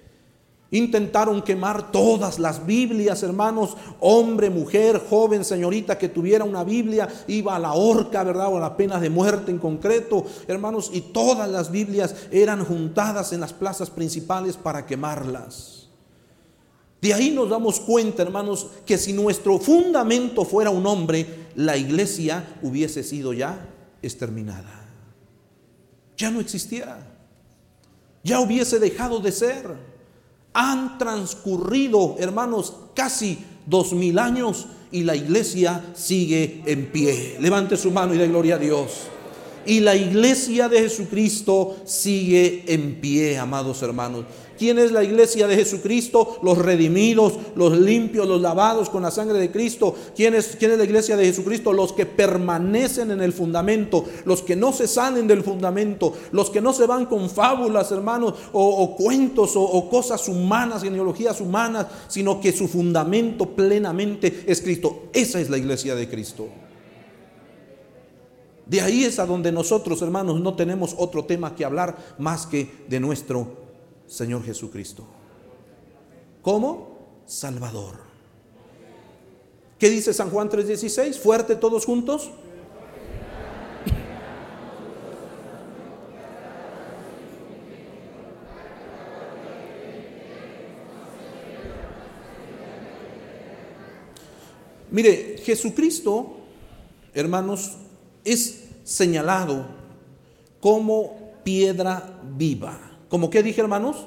[0.72, 7.56] Intentaron quemar todas las Biblias, hermanos, hombre, mujer, joven, señorita que tuviera una Biblia, iba
[7.56, 8.52] a la horca, ¿verdad?
[8.52, 13.32] O a la pena de muerte en concreto, hermanos, y todas las Biblias eran juntadas
[13.32, 15.88] en las plazas principales para quemarlas.
[17.00, 22.58] De ahí nos damos cuenta, hermanos, que si nuestro fundamento fuera un hombre, la iglesia
[22.62, 23.68] hubiese sido ya
[24.02, 24.86] exterminada.
[26.16, 27.06] Ya no existiera.
[28.22, 29.89] Ya hubiese dejado de ser.
[30.52, 37.36] Han transcurrido, hermanos, casi dos mil años y la iglesia sigue en pie.
[37.40, 39.02] Levante su mano y dé gloria a Dios.
[39.66, 44.24] Y la iglesia de Jesucristo sigue en pie, amados hermanos.
[44.60, 46.36] ¿Quién es la iglesia de Jesucristo?
[46.42, 49.94] Los redimidos, los limpios, los lavados con la sangre de Cristo.
[50.14, 51.72] ¿Quién es, quién es la iglesia de Jesucristo?
[51.72, 56.60] Los que permanecen en el fundamento, los que no se salen del fundamento, los que
[56.60, 62.38] no se van con fábulas, hermanos, o, cuentos o, o cosas humanas, genealogías humanas, sino
[62.38, 65.04] que su fundamento plenamente es Cristo.
[65.14, 66.48] Esa es la iglesia de Cristo.
[68.66, 72.70] De ahí es a donde nosotros, hermanos, no tenemos otro tema que hablar más que
[72.88, 73.59] de nuestro
[74.10, 75.06] Señor Jesucristo.
[76.42, 77.22] ¿Cómo?
[77.26, 78.00] Salvador.
[79.78, 81.16] ¿Qué dice San Juan 3:16?
[81.16, 82.30] Fuerte todos juntos.
[94.90, 96.36] Mire, Jesucristo,
[97.14, 97.76] hermanos,
[98.24, 99.66] es señalado
[100.60, 102.89] como piedra viva.
[103.10, 104.06] ¿Como qué dije, hermanos?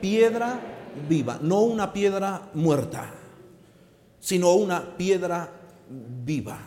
[0.00, 0.60] Piedra
[1.08, 3.14] viva, no una piedra muerta,
[4.20, 5.48] sino una piedra
[5.88, 6.58] viva.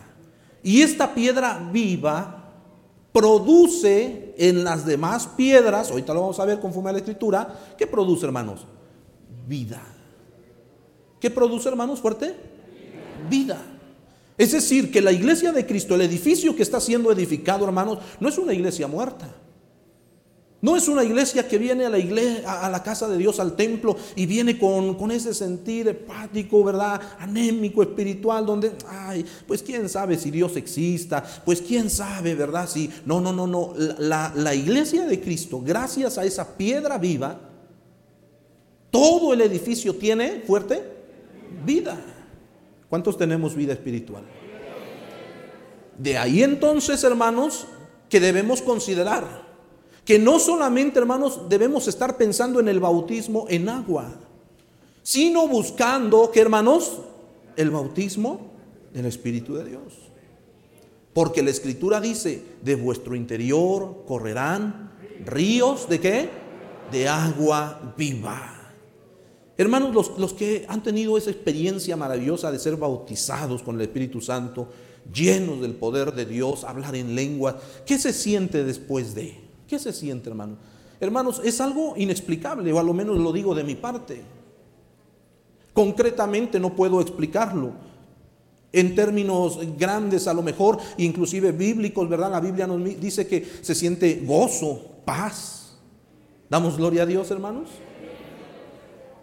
[0.62, 2.44] Y esta piedra viva
[3.12, 7.86] produce en las demás piedras, ahorita lo vamos a ver conforme a la escritura, ¿qué
[7.86, 8.66] produce, hermanos?
[9.46, 9.82] Vida.
[11.20, 12.34] ¿Qué produce, hermanos, fuerte?
[13.28, 13.62] Vida.
[14.38, 18.28] Es decir, que la iglesia de Cristo, el edificio que está siendo edificado, hermanos, no
[18.28, 19.28] es una iglesia muerta.
[20.66, 21.96] No es una iglesia que viene a la
[22.44, 27.00] a la casa de Dios, al templo, y viene con, ese sentir hepático, ¿verdad?
[27.20, 32.68] Anémico, espiritual, donde, ay, pues quién sabe si Dios exista, pues quién sabe, ¿verdad?
[32.68, 33.74] Si, no, no, no, no.
[33.76, 37.38] La, la iglesia de Cristo, gracias a esa piedra viva,
[38.90, 40.82] todo el edificio tiene fuerte
[41.64, 41.96] vida.
[42.90, 44.24] ¿Cuántos tenemos vida espiritual?
[45.96, 47.68] De ahí entonces, hermanos,
[48.08, 49.45] que debemos considerar
[50.06, 54.14] que no solamente, hermanos, debemos estar pensando en el bautismo en agua,
[55.02, 57.00] sino buscando, que hermanos,
[57.56, 58.52] el bautismo
[58.94, 59.94] del Espíritu de Dios.
[61.12, 64.92] Porque la Escritura dice, de vuestro interior correrán
[65.24, 66.30] ríos de qué?
[66.92, 68.74] De agua viva.
[69.58, 74.20] Hermanos, los, los, que han tenido esa experiencia maravillosa de ser bautizados con el Espíritu
[74.20, 74.68] Santo,
[75.12, 79.45] llenos del poder de Dios, hablar en lengua, ¿qué se siente después de?
[79.66, 80.56] ¿Qué se siente, hermano?
[81.00, 84.22] Hermanos, es algo inexplicable, o a lo menos lo digo de mi parte.
[85.72, 87.72] Concretamente no puedo explicarlo.
[88.72, 92.30] En términos grandes, a lo mejor, inclusive bíblicos, ¿verdad?
[92.30, 95.76] La Biblia nos dice que se siente gozo, paz.
[96.48, 97.68] ¿Damos gloria a Dios, hermanos?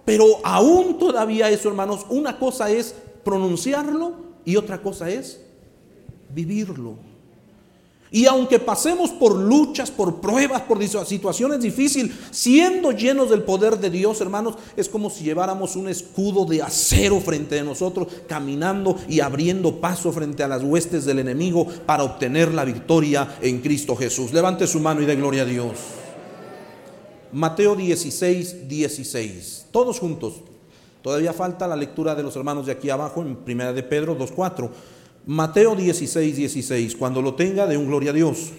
[0.06, 5.41] Pero aún todavía eso, hermanos, una cosa es pronunciarlo y otra cosa es
[6.29, 7.12] vivirlo.
[8.13, 13.89] Y aunque pasemos por luchas, por pruebas, por situaciones difíciles, siendo llenos del poder de
[13.89, 19.19] Dios, hermanos, es como si lleváramos un escudo de acero frente a nosotros, caminando y
[19.19, 24.32] abriendo paso frente a las huestes del enemigo para obtener la victoria en Cristo Jesús.
[24.32, 25.80] Levante su mano y dé gloria a Dios.
[27.32, 29.69] Mateo 16, 16.
[29.71, 30.36] Todos juntos.
[31.02, 34.69] Todavía falta la lectura de los hermanos de aquí abajo en Primera de Pedro 2.4.
[35.26, 36.96] Mateo 16, 16.
[36.96, 38.52] Cuando lo tenga, de un gloria a Dios.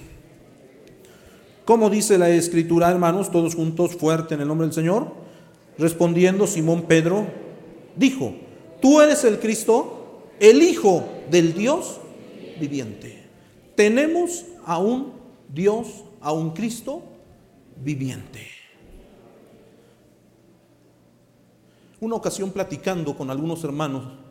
[1.64, 5.12] Como dice la escritura, hermanos, todos juntos, fuerte en el nombre del Señor?
[5.78, 7.26] Respondiendo Simón Pedro,
[7.96, 8.34] dijo,
[8.80, 12.00] tú eres el Cristo, el Hijo del Dios
[12.60, 13.24] viviente.
[13.74, 15.12] Tenemos a un
[15.52, 17.02] Dios, a un Cristo
[17.82, 18.46] viviente.
[22.00, 24.23] Una ocasión platicando con algunos hermanos,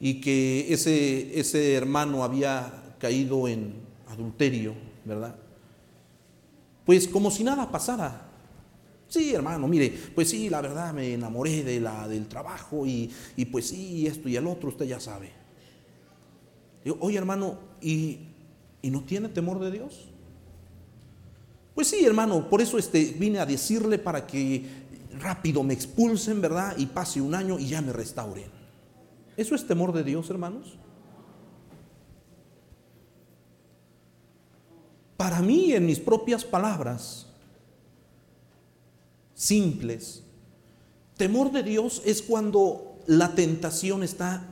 [0.00, 3.74] y que ese, ese hermano había caído en
[4.08, 5.36] adulterio, ¿verdad?
[6.86, 8.28] Pues como si nada pasara.
[9.06, 13.44] Sí, hermano, mire, pues sí, la verdad me enamoré de la, del trabajo y, y
[13.44, 15.32] pues sí, esto y el otro, usted ya sabe.
[16.84, 18.20] Digo, oye hermano, ¿y,
[18.80, 20.08] ¿y no tiene temor de Dios?
[21.74, 24.64] Pues sí, hermano, por eso este, vine a decirle para que
[25.18, 26.74] rápido me expulsen, ¿verdad?
[26.78, 28.59] Y pase un año y ya me restauren.
[29.40, 30.76] ¿Eso es temor de Dios, hermanos?
[35.16, 37.26] Para mí, en mis propias palabras,
[39.32, 40.22] simples,
[41.16, 44.46] temor de Dios es cuando la tentación está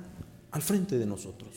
[0.53, 1.51] al frente de nosotros.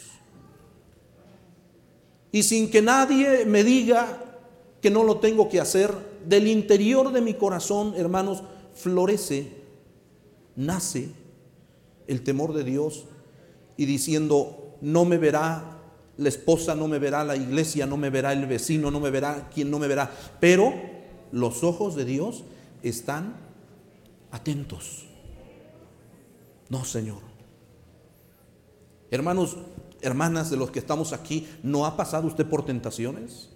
[2.33, 4.41] Y sin que nadie me diga
[4.81, 5.95] que no lo tengo que hacer,
[6.27, 9.55] del interior de mi corazón, hermanos, florece,
[10.57, 11.11] nace
[12.07, 13.05] el temor de Dios
[13.77, 15.81] y diciendo, no me verá
[16.21, 19.49] la esposa no me verá, la iglesia no me verá, el vecino no me verá,
[19.53, 20.11] quien no me verá.
[20.39, 20.73] Pero
[21.31, 22.43] los ojos de Dios
[22.83, 23.35] están
[24.29, 25.07] atentos.
[26.69, 27.21] No, Señor.
[29.09, 29.57] Hermanos,
[30.01, 33.49] hermanas de los que estamos aquí, ¿no ha pasado usted por tentaciones?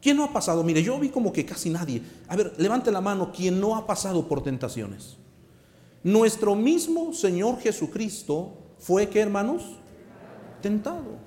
[0.00, 0.64] ¿Quién no ha pasado?
[0.64, 2.02] Mire, yo vi como que casi nadie.
[2.28, 5.18] A ver, levante la mano, ¿quién no ha pasado por tentaciones?
[6.04, 9.62] Nuestro mismo Señor Jesucristo fue que, hermanos,
[10.60, 11.18] tentado.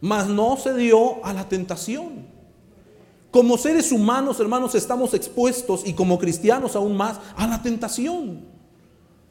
[0.00, 2.26] Mas no se dio a la tentación.
[3.30, 8.44] Como seres humanos, hermanos, estamos expuestos y como cristianos aún más a la tentación.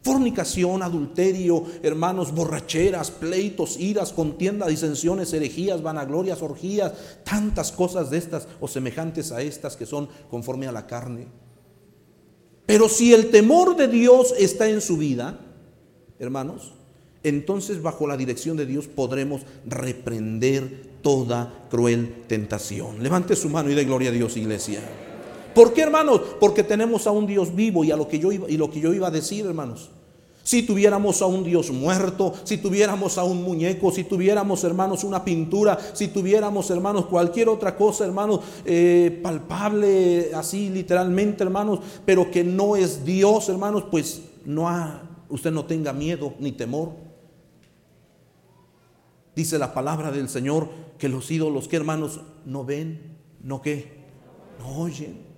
[0.03, 6.91] Fornicación, adulterio, hermanos, borracheras, pleitos, iras, contiendas, disensiones, herejías, vanaglorias, orgías,
[7.23, 11.27] tantas cosas de estas o semejantes a estas que son conforme a la carne.
[12.65, 15.39] Pero si el temor de Dios está en su vida,
[16.19, 16.73] hermanos,
[17.23, 23.04] entonces bajo la dirección de Dios podremos reprender toda cruel tentación.
[23.04, 24.82] Levante su mano y dé gloria a Dios, iglesia.
[25.54, 26.21] ¿Por qué, hermanos?
[26.39, 28.80] Porque tenemos a un Dios vivo y a lo que yo iba, y lo que
[28.80, 29.91] yo iba a decir, hermanos.
[30.43, 35.23] Si tuviéramos a un Dios muerto, si tuviéramos a un muñeco, si tuviéramos, hermanos, una
[35.23, 42.43] pintura, si tuviéramos, hermanos, cualquier otra cosa, hermanos, eh, palpable, así literalmente, hermanos, pero que
[42.43, 46.91] no es Dios, hermanos, pues no ha, usted no tenga miedo ni temor.
[49.36, 54.03] Dice la palabra del Señor que los ídolos, que hermanos, no ven, no qué,
[54.60, 55.34] no oyen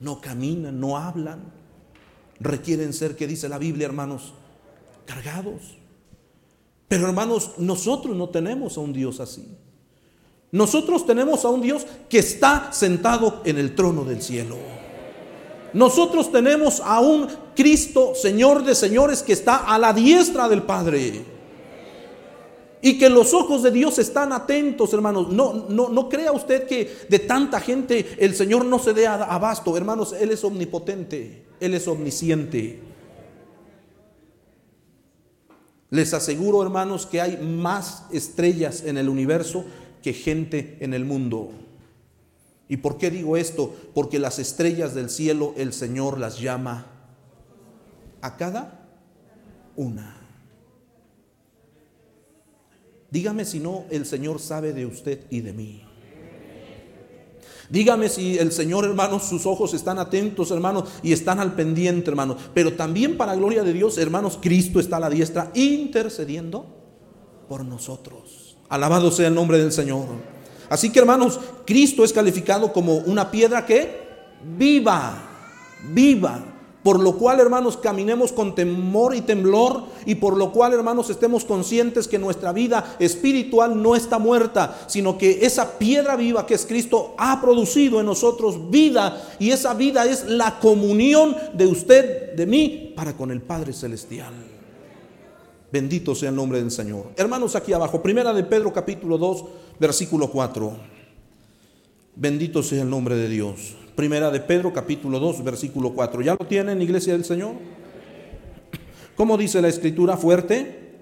[0.00, 1.52] no caminan, no hablan.
[2.40, 4.34] Requieren ser, que dice la Biblia, hermanos,
[5.06, 5.78] cargados.
[6.88, 9.46] Pero hermanos, nosotros no tenemos a un Dios así.
[10.52, 14.56] Nosotros tenemos a un Dios que está sentado en el trono del cielo.
[15.72, 21.24] Nosotros tenemos a un Cristo, Señor de señores, que está a la diestra del Padre.
[22.82, 25.28] Y que los ojos de Dios están atentos, hermanos.
[25.28, 29.76] No, no, no crea usted que de tanta gente el Señor no se dé abasto.
[29.76, 32.89] Hermanos, Él es omnipotente, Él es omnisciente.
[35.90, 39.64] Les aseguro, hermanos, que hay más estrellas en el universo
[40.02, 41.50] que gente en el mundo.
[42.68, 43.74] ¿Y por qué digo esto?
[43.92, 46.86] Porque las estrellas del cielo el Señor las llama
[48.20, 48.88] a cada
[49.74, 50.16] una.
[53.10, 55.89] Dígame si no, el Señor sabe de usted y de mí.
[57.70, 62.36] Dígame si el Señor, hermanos, sus ojos están atentos, hermanos, y están al pendiente, hermanos.
[62.52, 66.66] Pero también para gloria de Dios, hermanos, Cristo está a la diestra intercediendo
[67.48, 68.56] por nosotros.
[68.68, 70.06] Alabado sea el nombre del Señor.
[70.68, 74.00] Así que, hermanos, Cristo es calificado como una piedra que
[74.56, 75.22] viva,
[75.92, 76.59] viva.
[76.82, 81.44] Por lo cual, hermanos, caminemos con temor y temblor y por lo cual, hermanos, estemos
[81.44, 86.64] conscientes que nuestra vida espiritual no está muerta, sino que esa piedra viva que es
[86.64, 92.46] Cristo ha producido en nosotros vida y esa vida es la comunión de usted, de
[92.46, 94.32] mí, para con el Padre Celestial.
[95.70, 97.08] Bendito sea el nombre del Señor.
[97.16, 99.44] Hermanos, aquí abajo, primera de Pedro capítulo 2,
[99.78, 100.72] versículo 4.
[102.16, 103.76] Bendito sea el nombre de Dios.
[104.00, 106.22] Primera de Pedro, capítulo 2, versículo 4.
[106.22, 107.56] ¿Ya lo tienen, iglesia del Señor?
[109.14, 110.94] ¿Cómo dice la escritura fuerte?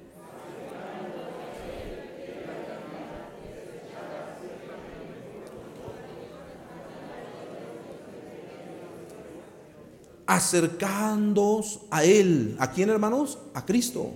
[10.26, 12.56] Acercándoos a Él.
[12.58, 13.38] ¿A quién, hermanos?
[13.54, 14.10] A Cristo.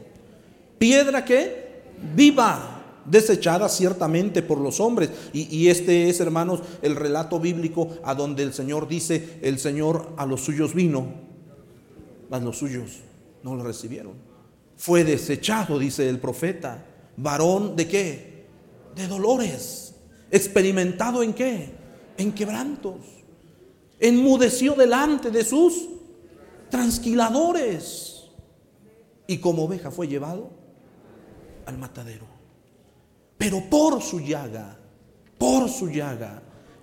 [0.81, 1.85] Piedra que
[2.17, 5.11] viva desechada ciertamente por los hombres.
[5.33, 10.27] Y, este es, hermanos, el relato bíblico a donde el Señor dice, el Señor a
[10.27, 11.07] los suyos vino,
[12.31, 13.01] mas los suyos
[13.43, 14.13] no lo recibieron.
[14.77, 16.85] Fue desechado, dice el profeta,
[17.17, 18.47] varón de qué?
[18.97, 19.95] De dolores.
[20.31, 21.71] Experimentado en qué?
[22.17, 22.97] En quebrantos.
[24.01, 25.89] Enmudeció delante de sus
[26.71, 28.31] transquiladores.
[29.27, 30.51] Y como oveja fue llevado
[31.67, 32.32] al matadero.
[33.43, 34.79] Pero por su llaga,
[35.37, 36.41] por su llaga,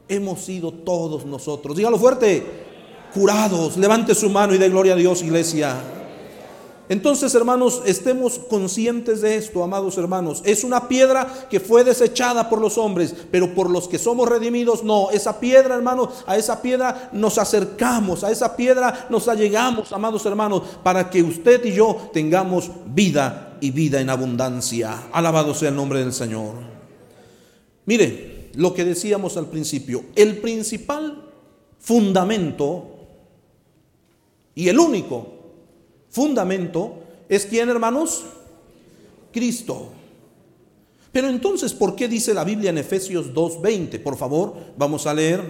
[0.10, 1.78] hemos sido todos nosotros.
[1.78, 2.43] Dígalo fuerte,
[3.13, 3.78] curados.
[3.78, 5.98] Levante su mano y dé gloria a Dios, iglesia.
[6.89, 10.41] Entonces, hermanos, estemos conscientes de esto, amados hermanos.
[10.43, 14.84] Es una piedra que fue desechada por los hombres, pero por los que somos redimidos,
[14.84, 15.11] no.
[15.11, 20.63] Esa piedra, hermanos, a esa piedra nos acercamos, a esa piedra nos allegamos, amados hermanos,
[20.82, 25.09] para que usted y yo tengamos vida y vida en abundancia.
[25.11, 26.55] Alabado sea el nombre del Señor.
[27.86, 31.30] Mire, lo que decíamos al principio, el principal
[31.78, 32.88] fundamento
[34.55, 35.38] y el único
[36.10, 36.95] fundamento
[37.30, 38.24] es quién, hermanos?
[39.32, 39.91] Cristo.
[41.12, 44.01] Pero entonces, ¿por qué dice la Biblia en Efesios 2.20?
[44.01, 45.41] Por favor, vamos a leer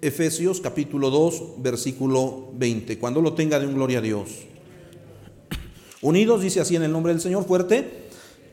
[0.00, 2.98] Efesios capítulo 2, versículo 20.
[2.98, 4.28] Cuando lo tenga, de un gloria a Dios.
[6.00, 8.08] Unidos, dice así en el nombre del Señor fuerte,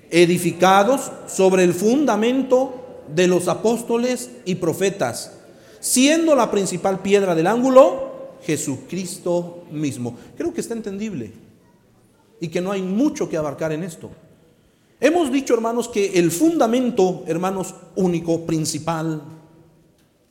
[0.09, 5.37] edificados sobre el fundamento de los apóstoles y profetas,
[5.79, 10.17] siendo la principal piedra del ángulo Jesucristo mismo.
[10.37, 11.44] Creo que está entendible
[12.39, 14.09] y que no hay mucho que abarcar en esto.
[14.99, 19.21] Hemos dicho, hermanos, que el fundamento, hermanos, único, principal,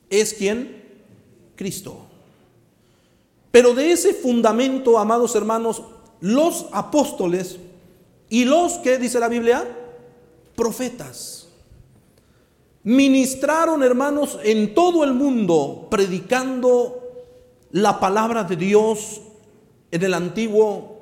[0.09, 0.83] es quién?
[1.55, 1.99] Cristo.
[3.51, 5.83] Pero de ese fundamento, amados hermanos,
[6.21, 7.59] los apóstoles
[8.29, 9.65] y los que, dice la Biblia,
[10.57, 11.49] profetas,
[12.83, 17.01] ministraron, hermanos, en todo el mundo, predicando
[17.71, 19.21] la palabra de Dios
[19.91, 20.94] en el Antiguo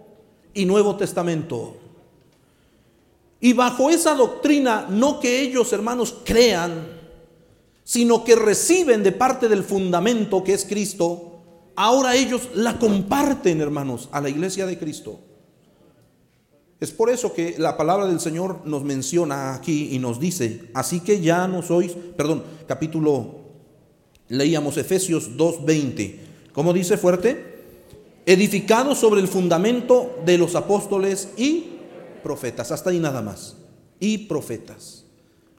[0.55, 1.76] y Nuevo Testamento.
[3.40, 7.00] Y bajo esa doctrina, no que ellos, hermanos, crean,
[7.82, 11.40] sino que reciben de parte del fundamento que es Cristo,
[11.74, 15.18] ahora ellos la comparten, hermanos, a la iglesia de Cristo.
[16.78, 21.00] Es por eso que la palabra del Señor nos menciona aquí y nos dice, así
[21.00, 23.40] que ya no sois, perdón, capítulo,
[24.28, 26.16] leíamos Efesios 2.20,
[26.53, 27.51] ¿cómo dice fuerte?
[28.25, 31.73] Edificados sobre el fundamento de los apóstoles y
[32.23, 33.57] profetas, hasta ahí nada más.
[33.99, 35.05] Y profetas.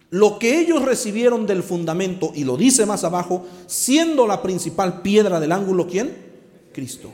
[0.10, 5.40] Lo que ellos recibieron del fundamento, y lo dice más abajo, siendo la principal piedra
[5.40, 6.16] del ángulo, ¿quién?
[6.72, 7.10] Cristo.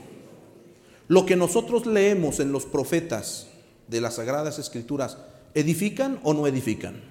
[1.08, 3.48] Lo que nosotros leemos en los profetas
[3.88, 5.18] de las Sagradas Escrituras,
[5.54, 7.02] ¿edifican o no edifican?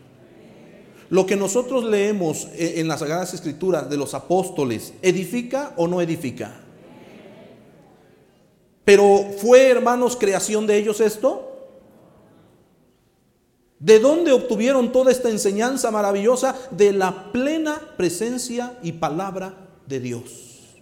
[1.10, 6.67] Lo que nosotros leemos en las Sagradas Escrituras de los apóstoles, ¿edifica o no edifica?
[8.88, 11.68] Pero fue, hermanos, creación de ellos esto?
[13.78, 16.56] ¿De dónde obtuvieron toda esta enseñanza maravillosa?
[16.70, 20.78] De la plena presencia y palabra de Dios.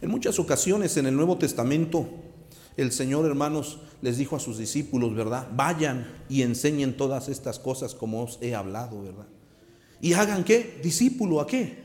[0.00, 2.08] En muchas ocasiones en el Nuevo Testamento,
[2.78, 5.48] el Señor, hermanos, les dijo a sus discípulos, ¿verdad?
[5.54, 9.26] Vayan y enseñen todas estas cosas como os he hablado, ¿verdad?
[10.00, 10.80] Y hagan qué?
[10.82, 11.84] Discípulo a qué?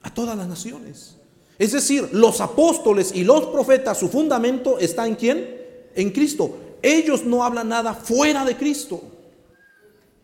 [0.00, 1.17] A todas las naciones.
[1.58, 5.56] Es decir, los apóstoles y los profetas, su fundamento está en quién?
[5.94, 6.56] En Cristo.
[6.82, 9.02] Ellos no hablan nada fuera de Cristo.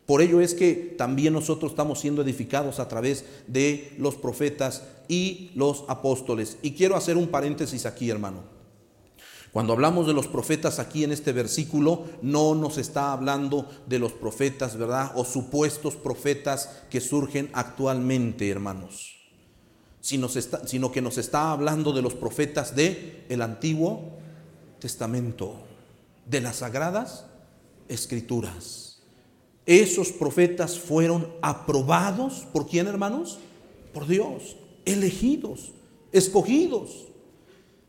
[0.07, 5.51] Por ello es que también nosotros estamos siendo edificados a través de los profetas y
[5.55, 6.59] los apóstoles.
[6.63, 8.55] Y quiero hacer un paréntesis aquí, hermano.
[9.53, 14.13] Cuando hablamos de los profetas aquí en este versículo, no nos está hablando de los
[14.13, 15.13] profetas, ¿verdad?
[15.15, 19.24] O supuestos profetas que surgen actualmente, hermanos.
[20.05, 24.03] Sino, que nos está hablando de los profetas del el Antiguo
[24.79, 25.55] Testamento,
[26.27, 27.25] de las Sagradas
[27.89, 28.99] Escrituras.
[29.65, 33.39] Esos profetas fueron aprobados por quién, hermanos?
[33.95, 35.73] Por Dios, elegidos,
[36.13, 37.07] escogidos,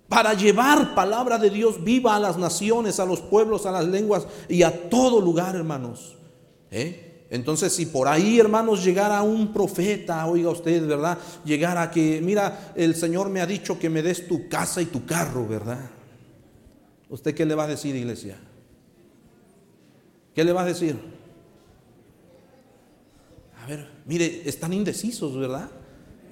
[0.07, 4.25] para llevar palabra de Dios viva a las naciones, a los pueblos, a las lenguas
[4.47, 6.15] y a todo lugar, hermanos.
[6.71, 7.04] ¿Eh?
[7.29, 11.17] Entonces, si por ahí, hermanos, llegara un profeta, oiga usted, ¿verdad?
[11.43, 15.05] Llegara que, mira, el Señor me ha dicho que me des tu casa y tu
[15.05, 15.89] carro, ¿verdad?
[17.09, 18.37] ¿Usted qué le va a decir, iglesia?
[20.33, 20.97] ¿Qué le va a decir?
[23.65, 25.71] a ver, mire, están indecisos, ¿verdad?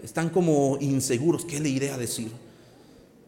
[0.03, 1.45] Están como inseguros.
[1.45, 2.31] ¿Qué le iré a decir?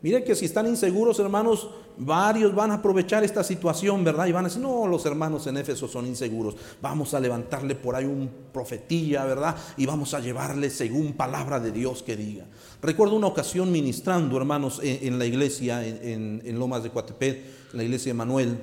[0.05, 4.27] Mire que si están inseguros, hermanos, varios van a aprovechar esta situación, ¿verdad?
[4.27, 6.55] Y van a decir, no, los hermanos en Éfeso son inseguros.
[6.79, 9.55] Vamos a levantarle por ahí un profetilla, ¿verdad?
[9.77, 12.45] Y vamos a llevarle según palabra de Dios que diga.
[12.83, 17.37] Recuerdo una ocasión ministrando, hermanos, en, la iglesia, en, Lomas de Coatepec,
[17.71, 18.59] en la iglesia de Manuel,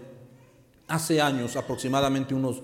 [0.86, 2.62] hace años, aproximadamente unos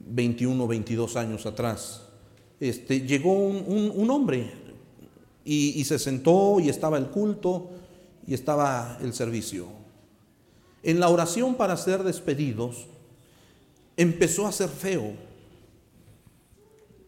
[0.00, 2.06] 21, 22 años atrás,
[2.58, 4.50] este, llegó un, hombre
[5.44, 7.72] y, se sentó y estaba el culto
[8.28, 9.68] y estaba el servicio.
[10.82, 12.86] En la oración para ser despedidos,
[13.96, 15.14] empezó a ser feo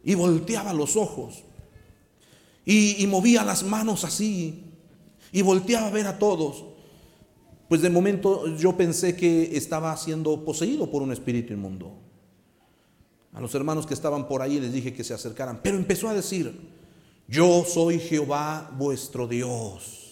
[0.02, 1.44] y volteaba los ojos
[2.64, 4.64] y, movía las manos así
[5.30, 6.64] y volteaba a ver a todos.
[7.68, 11.92] Pues de momento yo pensé que estaba siendo poseído por un espíritu inmundo.
[13.34, 16.14] A los hermanos que estaban por ahí les dije que se acercaran, pero empezó a
[16.14, 16.58] decir,
[17.28, 20.09] yo soy Jehová vuestro Dios.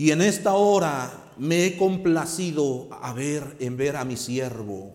[0.00, 4.94] Y en esta hora me he complacido a ver en ver a mi siervo.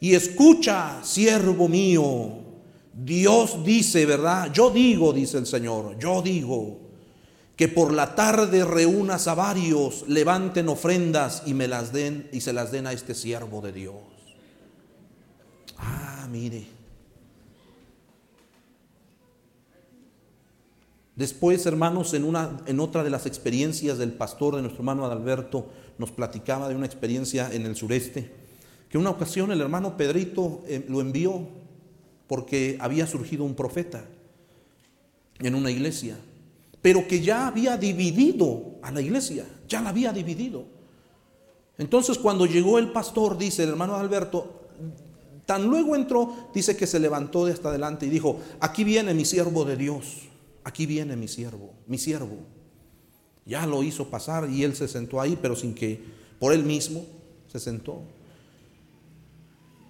[0.00, 2.32] Y escucha, siervo mío,
[2.94, 4.50] Dios dice, ¿verdad?
[4.50, 6.78] Yo digo, dice el Señor, yo digo
[7.54, 12.54] que por la tarde reúnas a varios, levanten ofrendas y me las den y se
[12.54, 13.94] las den a este siervo de Dios.
[16.30, 16.83] mire.
[21.16, 26.68] Después, hermanos, en, otra de las experiencias del pastor de nuestro hermano Adalberto, nos platicaba
[26.68, 28.32] de una experiencia en el sureste,
[28.88, 31.46] que una ocasión el hermano Pedrito eh, lo envió
[32.26, 34.04] porque había surgido un profeta
[35.38, 36.16] en una iglesia,
[36.82, 40.64] pero que ya había dividido a la iglesia, ya la había dividido.
[41.78, 44.62] Entonces cuando llegó el pastor, dice el hermano Alberto,
[45.46, 49.24] tan luego entró, dice que se levantó de hasta adelante y dijo, aquí viene mi
[49.24, 50.28] siervo de Dios
[50.64, 52.38] aquí viene mi siervo, mi siervo.
[53.46, 56.02] Ya lo hizo pasar y él se sentó ahí, pero sin que
[56.38, 57.04] por él mismo
[57.52, 58.02] se sentó.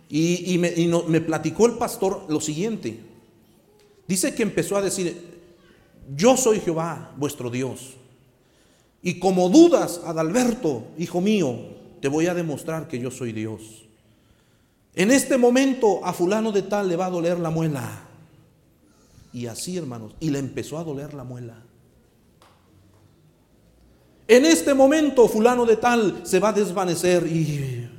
[0.09, 0.73] Y, me,
[1.09, 3.01] me platicó el pastor lo siguiente.
[4.07, 5.41] Dice que empezó a decir,
[6.15, 7.95] yo soy Jehová, vuestro Dios.
[9.03, 11.59] Y como dudas, Adalberto, hijo mío,
[12.01, 13.85] te voy a demostrar que yo soy Dios.
[14.95, 18.04] En este momento a fulano de tal le va a doler la muela.
[19.35, 21.61] Y así, hermanos, y le empezó a doler la muela.
[24.29, 27.91] En este momento fulano de tal se va a desvanecer y,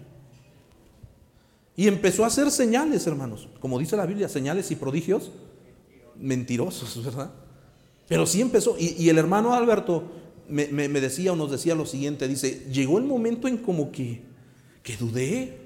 [1.76, 3.50] y empezó a hacer señales, hermanos.
[3.60, 5.30] Como dice la Biblia, señales y prodigios
[6.18, 7.32] mentirosos, ¿verdad?
[8.08, 8.78] Pero sí empezó.
[8.80, 10.06] Y, el hermano Alberto
[10.48, 14.22] me, me, decía o nos decía lo siguiente, dice, llegó el momento en como que,
[14.84, 15.65] que dudé.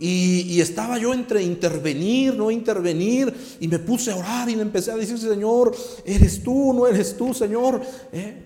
[0.00, 4.92] Y, estaba yo entre intervenir, no intervenir, y me puse a orar y le empecé
[4.92, 5.74] a decir, Señor,
[6.04, 7.82] eres tú, no eres tú, Señor.
[8.12, 8.44] ¿eh?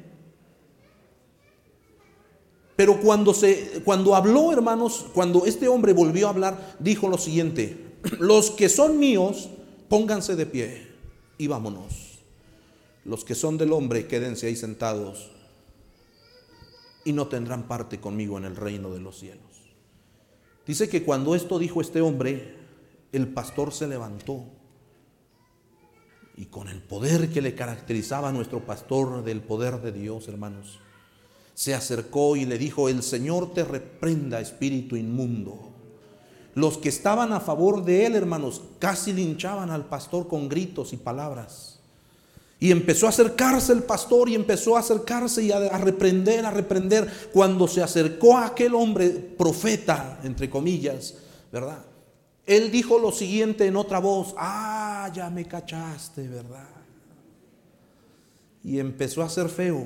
[2.75, 7.97] Pero cuando, se, cuando habló, hermanos, cuando este hombre volvió a hablar, dijo lo siguiente,
[8.19, 9.51] los que son míos,
[9.91, 10.89] pónganse de pie
[11.37, 12.19] y vámonos.
[13.05, 15.31] Los que son del hombre, quédense ahí sentados
[17.05, 19.52] y no tendrán parte conmigo en el reino de los cielos.
[20.67, 22.57] Dice que cuando esto dijo este hombre,
[23.13, 24.45] el pastor se levantó
[26.37, 30.81] y con el poder que le caracterizaba a nuestro pastor del poder de Dios, hermanos,
[31.55, 35.73] se acercó y le dijo, el Señor te reprenda, espíritu inmundo.
[36.55, 40.97] Los que estaban a favor de él, hermanos, casi linchaban al pastor con gritos y
[40.97, 41.72] palabras.
[42.63, 47.11] Y empezó a acercarse el pastor y empezó a acercarse y a, reprender, a reprender.
[47.33, 51.17] Cuando se acercó a aquel hombre, profeta, entre comillas,
[51.51, 51.85] ¿verdad?
[52.47, 56.69] Él dijo lo siguiente en otra voz, ah, ya me cachaste, ¿verdad?
[58.63, 59.85] Y empezó a ser feo.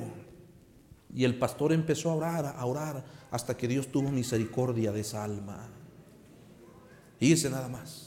[1.15, 5.25] Y el pastor empezó a orar, a orar, hasta que Dios tuvo misericordia de esa
[5.25, 5.67] alma.
[7.19, 8.06] Y ese nada más.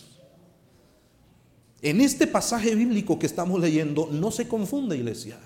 [1.82, 5.38] En este pasaje bíblico que estamos leyendo, no se confunde, iglesia.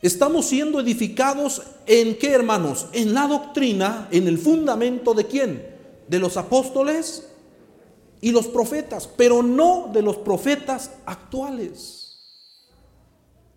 [0.00, 2.88] Estamos siendo edificados en qué, hermanos?
[2.92, 5.66] En la doctrina, en el fundamento de quién?
[6.08, 7.28] De los apóstoles
[8.20, 12.18] y los profetas, pero no de los profetas actuales,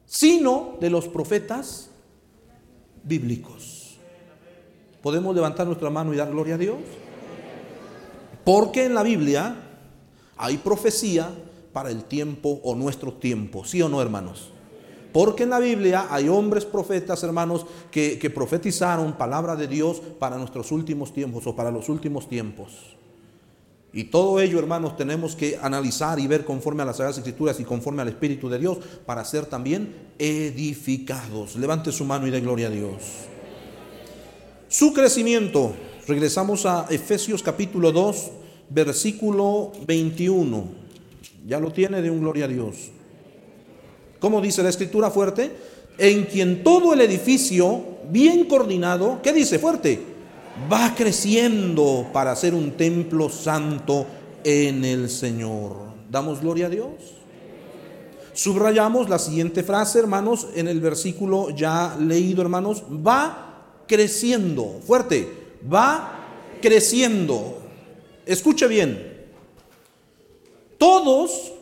[0.05, 1.89] sino de los profetas
[3.03, 3.97] bíblicos.
[5.01, 6.77] ¿Podemos levantar nuestra mano y dar gloria a Dios?
[8.43, 9.64] Porque en la Biblia
[10.37, 11.29] hay profecía
[11.73, 14.51] para el tiempo o nuestro tiempo, ¿sí o no, hermanos?
[15.15, 20.73] Porque en la Biblia hay hombres profetas, hermanos, que, profetizaron palabra de Dios para nuestros
[20.73, 22.97] últimos tiempos o para los últimos tiempos.
[23.93, 27.63] Y todo ello, hermanos, tenemos que analizar y ver conforme a las Sagradas Escrituras y
[27.63, 31.55] conforme al Espíritu de Dios para ser también edificados.
[31.55, 33.01] Levante su mano y dé gloria a Dios.
[34.67, 35.73] Su crecimiento.
[36.07, 38.31] Regresamos a Efesios capítulo 2,
[38.69, 40.63] versículo 21.
[41.47, 42.91] Ya lo tiene de un gloria a Dios.
[44.19, 45.51] ¿Cómo dice la escritura fuerte?
[45.97, 49.99] En quien todo el edificio, bien coordinado, ¿qué dice fuerte?
[50.71, 54.05] Va creciendo para ser un templo santo
[54.43, 55.75] en el Señor.
[56.09, 56.87] ¿Damos gloria a Dios?
[58.33, 62.83] Subrayamos la siguiente frase, hermanos, en el versículo ya leído, hermanos.
[63.05, 66.27] Va creciendo, fuerte, va
[66.61, 67.64] creciendo.
[68.25, 69.25] Escuche bien.
[70.77, 71.53] Todos,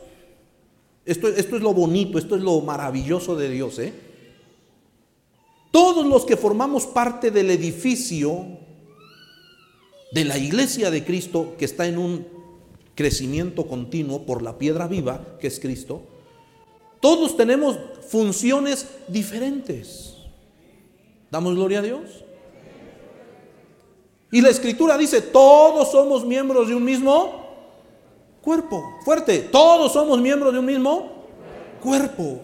[1.05, 3.93] esto, esto, es lo bonito, esto es lo maravilloso de Dios, ¿eh?
[5.72, 8.45] Todos los que formamos parte del edificio
[10.11, 12.28] de la iglesia de Cristo, que está en un
[12.95, 16.03] crecimiento continuo por la piedra viva, que es Cristo,
[17.01, 20.14] todos tenemos funciones diferentes.
[21.32, 22.22] ¿Damos gloria a Dios?
[24.34, 27.53] Y la escritura dice, todos somos miembros de un mismo
[28.41, 28.84] cuerpo.
[29.05, 31.27] Fuerte, todos somos miembros de un mismo
[31.79, 32.41] cuerpo.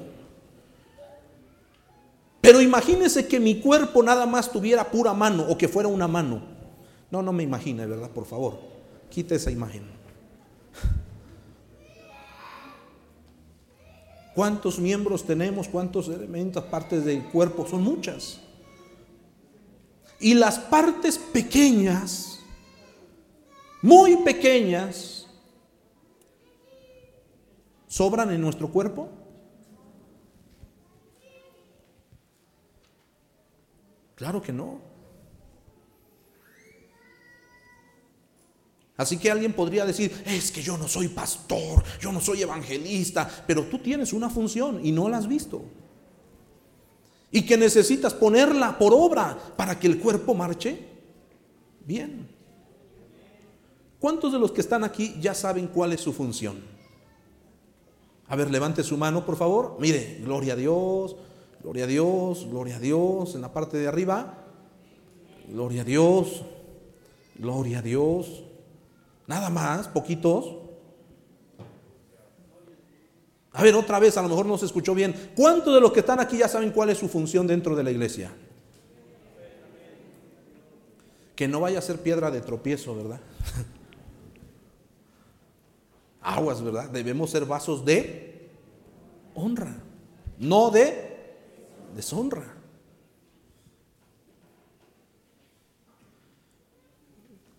[2.42, 6.44] Pero imagínese que mi cuerpo nada más tuviera pura mano o que fuera una mano.
[7.10, 8.12] No, no me imagine, ¿verdad?
[8.12, 8.60] Por favor,
[9.10, 9.82] quite esa imagen.
[14.36, 15.68] ¿Cuántos miembros tenemos?
[15.68, 17.66] ¿Cuántos elementos, partes del cuerpo?
[17.66, 18.42] Son muchas.
[20.20, 22.40] Y las partes pequeñas,
[23.82, 25.28] muy pequeñas,
[27.88, 29.10] sobran en nuestro cuerpo.
[34.16, 34.82] Claro que no.
[38.98, 43.30] Así que alguien podría decir, es que yo no soy pastor, yo no soy evangelista,
[43.48, 45.64] pero tú tienes una función y no la has visto.
[47.32, 50.88] Y que necesitas ponerla por obra para que el cuerpo marche
[51.86, 52.28] bien.
[54.00, 56.58] ¿Cuántos de los que están aquí ya saben cuál es su función?
[58.28, 59.78] A ver, levante su mano, por favor.
[59.80, 61.16] Mire, gloria a Dios,
[61.62, 63.36] gloria a Dios, gloria a Dios.
[63.36, 64.46] En la parte de arriba,
[65.50, 66.44] gloria a Dios,
[67.36, 68.44] gloria a Dios.
[69.28, 70.59] Nada más, poquitos.
[73.54, 75.32] A ver, otra vez, a lo mejor no se escuchó bien.
[75.36, 77.92] ¿Cuántos de los que están aquí ya saben cuál es su función dentro de la
[77.92, 78.32] iglesia?
[81.36, 83.20] Que no vaya a ser piedra de tropiezo, ¿verdad?
[86.22, 86.90] Aguas, ¿verdad?
[86.90, 88.52] Debemos ser vasos de
[89.34, 89.82] honra,
[90.38, 91.38] no de
[91.96, 92.56] deshonra.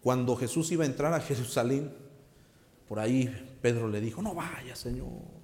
[0.03, 1.93] Cuando Jesús iba a entrar a Jerusalén,
[2.88, 5.39] por ahí Pedro le dijo, no vayas, Señor.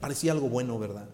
[0.00, 1.08] Parecía algo bueno, ¿verdad?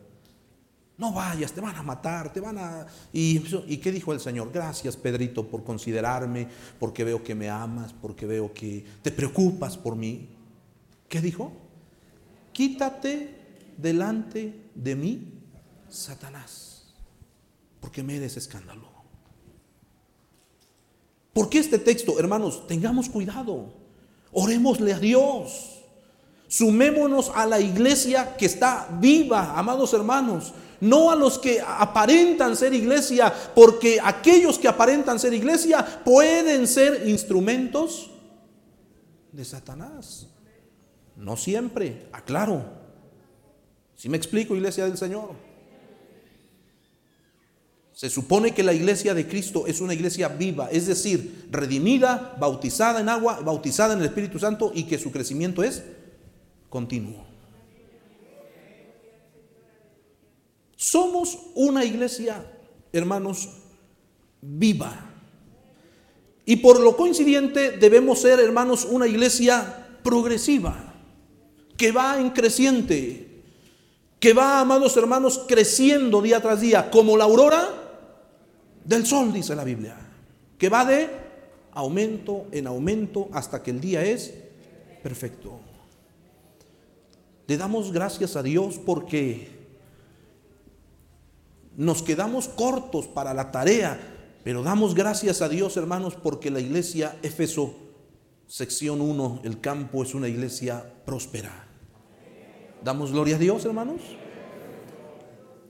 [0.98, 2.86] No vayas, te van a matar, te van a...
[3.12, 4.50] ¿Y, ¿Y qué dijo el Señor?
[4.50, 9.94] Gracias, Pedrito, por considerarme, porque veo que me amas, porque veo que te preocupas por
[9.94, 10.30] mí.
[11.08, 11.52] ¿Qué dijo?
[12.52, 13.34] Quítate
[13.76, 15.34] delante de mí,
[15.90, 16.94] Satanás,
[17.80, 18.88] porque me eres escándalo.
[21.34, 22.66] ¿Por qué este texto, hermanos?
[22.66, 23.74] Tengamos cuidado.
[24.32, 25.75] Orémosle a Dios.
[26.48, 30.54] Sumémonos a la iglesia que está viva, amados hermanos.
[30.80, 37.08] No a los que aparentan ser iglesia, porque aquellos que aparentan ser iglesia pueden ser
[37.08, 38.10] instrumentos
[39.32, 40.28] de Satanás.
[41.16, 42.62] No siempre, aclaro.
[43.96, 45.30] Si me explico, iglesia del Señor?
[47.92, 53.00] Se supone que la iglesia de Cristo es una iglesia viva, es decir, redimida, bautizada
[53.00, 55.82] en agua, bautizada en el Espíritu Santo y que su crecimiento es
[56.76, 57.24] continuo.
[60.76, 62.44] Somos una iglesia,
[62.92, 63.48] hermanos,
[64.42, 64.92] viva.
[66.44, 70.92] Y por lo coincidente debemos ser, hermanos, una iglesia progresiva,
[71.78, 73.40] que va en creciente,
[74.20, 77.70] que va, amados hermanos, creciendo día tras día, como la aurora
[78.84, 79.96] del sol, dice la Biblia,
[80.58, 81.08] que va de
[81.72, 84.34] aumento en aumento hasta que el día es
[85.02, 85.65] perfecto.
[87.46, 89.48] Le damos gracias a Dios porque
[91.76, 93.98] nos quedamos cortos para la tarea,
[94.42, 97.74] pero damos gracias a Dios, hermanos, porque la iglesia Éfeso,
[98.46, 101.68] sección 1, el campo es una iglesia próspera.
[102.82, 104.00] Damos gloria a Dios, hermanos.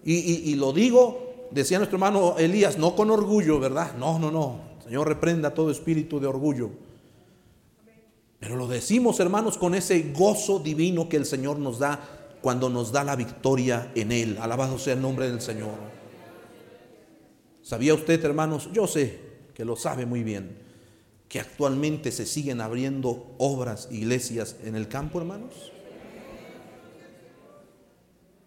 [0.04, 0.14] Y,
[0.50, 3.94] y lo digo decía nuestro hermano Elías, no con orgullo, ¿verdad?
[3.98, 4.60] No, no, no.
[4.84, 6.70] Señor reprenda todo espíritu de orgullo.
[8.46, 12.92] Pero lo decimos, hermanos, con ese gozo divino que el Señor nos da cuando nos
[12.92, 14.38] da la victoria en Él.
[14.40, 15.74] Alabado sea el nombre del Señor.
[17.60, 18.70] ¿Sabía usted, hermanos?
[18.72, 19.18] Yo sé
[19.52, 20.58] que lo sabe muy bien,
[21.28, 25.72] que actualmente se siguen abriendo obras, iglesias en el campo, hermanos.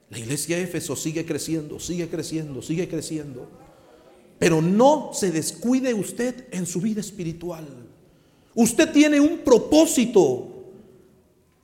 [0.10, 3.50] La iglesia de Éfeso sigue creciendo, sigue creciendo, sigue creciendo.
[4.40, 7.89] Pero no se descuide usted en su vida espiritual.
[8.60, 10.46] Usted tiene un propósito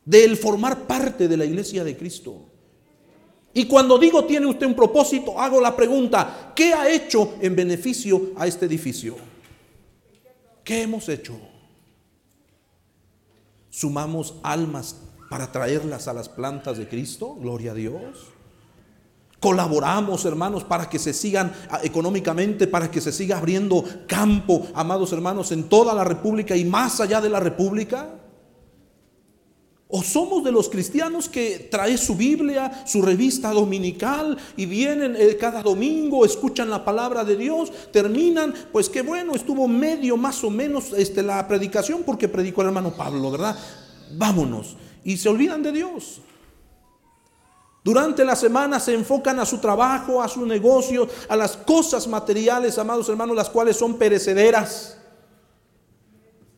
[0.06, 2.46] del formar parte de la iglesia de Cristo.
[3.54, 8.32] Y cuando digo tiene usted un propósito, hago la pregunta, ¿qué ha hecho en beneficio
[8.38, 9.18] a este edificio?
[10.64, 11.38] ¿Qué hemos hecho?
[13.70, 14.96] ¿Sumamos almas
[15.30, 17.36] para traerlas a las plantas de Cristo?
[17.36, 18.35] Gloria a Dios.
[19.46, 25.14] Colaboramos, hermanos, para que se sigan ah, económicamente, para que se siga abriendo campo, amados
[25.14, 28.10] hermanos, en toda la República y más allá de la República.
[29.88, 35.38] ¿O somos de los cristianos que trae su Biblia, su revista dominical y vienen eh,
[35.40, 40.50] cada domingo, escuchan la palabra de Dios, terminan, pues qué bueno, estuvo medio más o
[40.50, 43.56] menos este, la predicación porque predicó el hermano Pablo, ¿verdad?
[44.18, 44.76] Vámonos.
[45.04, 46.22] Y se olvidan de Dios.
[47.86, 52.80] Durante la semana se enfocan a su trabajo, a su negocio, a las cosas materiales,
[52.80, 54.98] amados hermanos, las cuales son perecederas.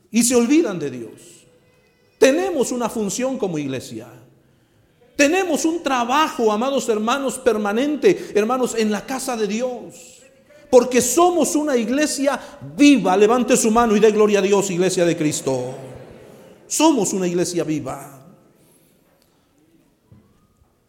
[0.10, 1.46] y se olvidan de Dios.
[2.18, 4.08] Tenemos una función como iglesia.
[5.18, 10.24] Tenemos un trabajo, amados hermanos, permanente, hermanos, en la casa de Dios.
[10.72, 12.40] Porque somos una iglesia
[12.78, 13.18] viva.
[13.18, 15.76] Levante su mano y dé gloria a Dios, iglesia de Cristo.
[16.68, 18.17] Somos una iglesia viva.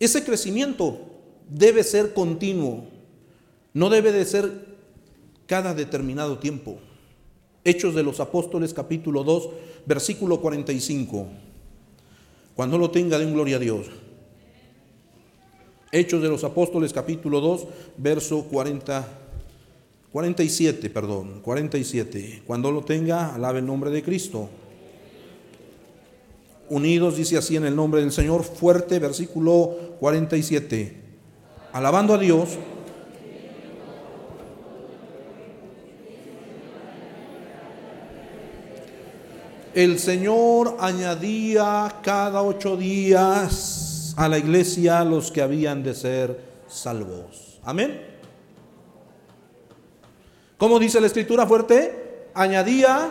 [0.01, 0.99] Ese crecimiento
[1.49, 2.85] debe ser continuo.
[3.73, 4.79] No debe de ser
[5.47, 6.79] cada determinado tiempo.
[7.65, 9.51] Hechos de los Apóstoles capítulo 2,
[9.87, 11.27] versículo 45.
[12.55, 13.87] Cuando lo tenga, den gloria a Dios.
[15.91, 19.09] Hechos de los Apóstoles capítulo 2, verso 40,
[20.13, 22.43] 47, perdón, 47.
[22.47, 24.49] Cuando lo tenga, alabe el nombre de Cristo.
[26.71, 31.03] Unidos, dice así en el nombre del Señor, fuerte, versículo 47.
[31.73, 32.51] Alabando a Dios.
[39.75, 47.61] El Señor añadía cada ocho días a la iglesia los que habían de ser salvos.
[47.63, 48.01] Amén.
[50.57, 52.31] ¿Cómo dice la escritura fuerte?
[52.35, 53.11] Añadía.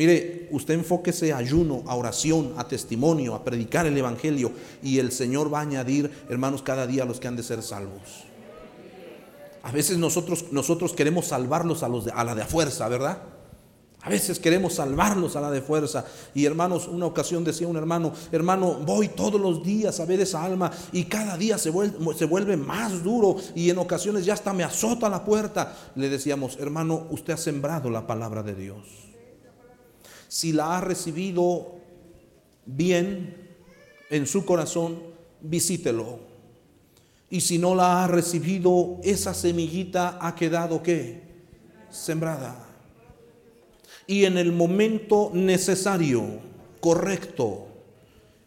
[0.00, 4.50] Mire, usted enfóquese a ayuno, a oración, a testimonio, a predicar el Evangelio
[4.82, 7.62] y el Señor va a añadir, hermanos, cada día a los que han de ser
[7.62, 8.24] salvos.
[9.62, 13.18] A veces nosotros, nosotros queremos salvarlos a, los a la de fuerza, ¿verdad?
[14.00, 16.06] A veces queremos salvarlos a la de fuerza.
[16.34, 20.42] Y hermanos, una ocasión decía un hermano, hermano, voy todos los días a ver esa
[20.42, 24.54] alma y cada día se vuelve, se vuelve más duro y en ocasiones ya hasta
[24.54, 25.76] me azota la puerta.
[25.94, 29.09] Le decíamos, hermano, usted ha sembrado la palabra de Dios.
[30.30, 31.74] Si la ha recibido
[32.64, 33.34] bien
[34.10, 35.02] en su corazón,
[35.40, 36.20] visítelo.
[37.28, 41.22] Y si no la ha recibido, esa semillita ha quedado qué?
[41.90, 42.70] Sembrada
[44.10, 46.24] y en el momento necesario,
[46.80, 47.68] correcto,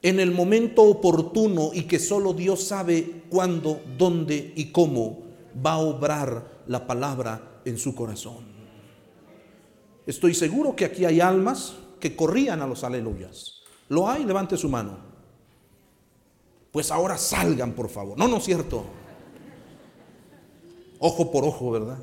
[0.02, 5.20] en el momento oportuno y que solo Dios sabe cuándo, dónde y cómo
[5.66, 8.43] va a obrar la palabra en su corazón.
[10.06, 13.62] Estoy seguro que aquí hay almas que corrían a los aleluyas.
[13.90, 14.26] ¿Lo hay?
[14.26, 14.98] Levante su mano.
[16.72, 18.18] Pues ahora salgan, por favor.
[18.18, 18.84] No, no es cierto.
[21.00, 22.00] Ojo por ojo, ¿verdad?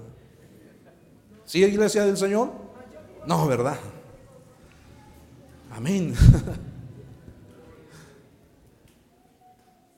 [1.45, 2.53] ¿Sí, iglesia del Señor?
[3.27, 3.79] No, ¿verdad?
[5.71, 6.15] Amén.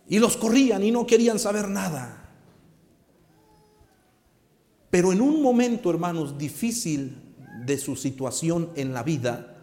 [0.08, 2.28] Y los corrían y no querían saber nada.
[4.90, 7.21] Pero en un momento, hermanos, difícil
[7.64, 9.56] de su situación en la vida,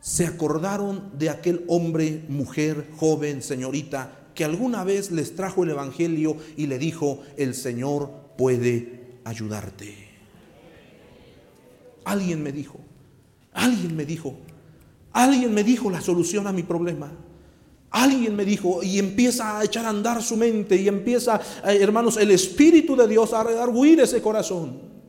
[0.00, 6.36] se acordaron de aquel hombre, mujer, joven, señorita, que alguna vez les trajo el Evangelio
[6.56, 10.08] y le dijo, el Señor puede ayudarte.
[12.04, 12.80] Alguien me dijo,
[13.52, 14.36] alguien me dijo,
[15.12, 17.12] alguien me dijo la solución a mi problema.
[17.90, 22.16] Alguien me dijo y empieza a echar a andar su mente y empieza, eh, hermanos,
[22.16, 24.99] el Espíritu de Dios a redarguir ese corazón.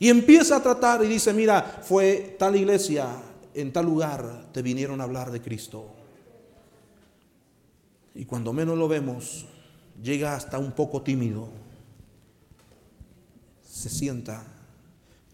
[0.00, 3.06] Y empieza a tratar y dice, mira, fue tal iglesia,
[3.54, 5.86] en tal lugar te vinieron a hablar de Cristo.
[8.16, 9.46] Y cuando menos lo vemos,
[10.02, 11.48] llega hasta un poco tímido,
[13.62, 14.44] se sienta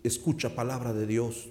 [0.07, 1.49] escucha palabra de Dios.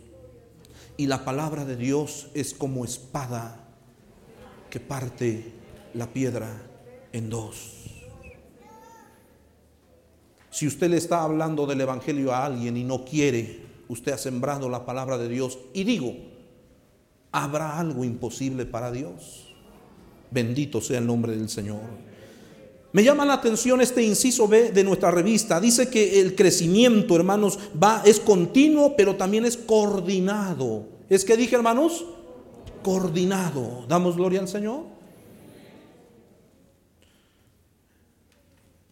[0.97, 3.59] Y la palabra de Dios es como espada
[4.69, 5.53] que parte
[5.93, 6.49] la piedra
[7.11, 7.84] en dos.
[10.55, 14.69] Si usted le está hablando del Evangelio a alguien y no quiere, usted ha sembrado
[14.69, 15.59] la palabra de Dios.
[15.73, 16.15] Y digo,
[17.33, 19.53] ¿habrá algo imposible para Dios?
[20.31, 21.81] Bendito sea el nombre del Señor.
[22.93, 25.59] Me llama la atención este inciso B de nuestra revista.
[25.59, 30.85] Dice que el crecimiento, hermanos, va es continuo, pero también es coordinado.
[31.09, 32.05] ¿Es que dije, hermanos?
[32.81, 33.83] Coordinado.
[33.89, 34.94] ¿Damos gloria al Señor?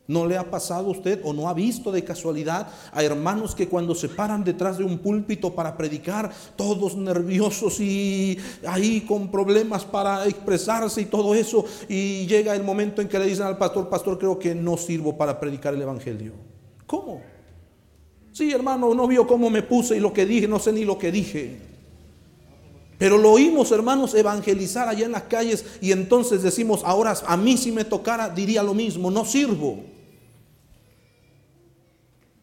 [0.06, 3.70] ¿No le ha pasado a usted o no ha visto de casualidad a hermanos que
[3.70, 8.38] cuando se paran detrás de un púlpito para predicar, todos nerviosos y
[8.68, 13.28] ahí con problemas para expresarse y todo eso, y llega el momento en que le
[13.28, 16.34] dicen al pastor, pastor, creo que no sirvo para predicar el Evangelio?
[16.86, 17.22] ¿Cómo?
[18.34, 20.98] Sí, hermano, no vio cómo me puse y lo que dije, no sé ni lo
[20.98, 21.60] que dije.
[22.98, 27.58] Pero lo oímos, hermanos, evangelizar allá en las calles y entonces decimos, ahora a mí
[27.58, 29.93] si me tocara diría lo mismo, no sirvo.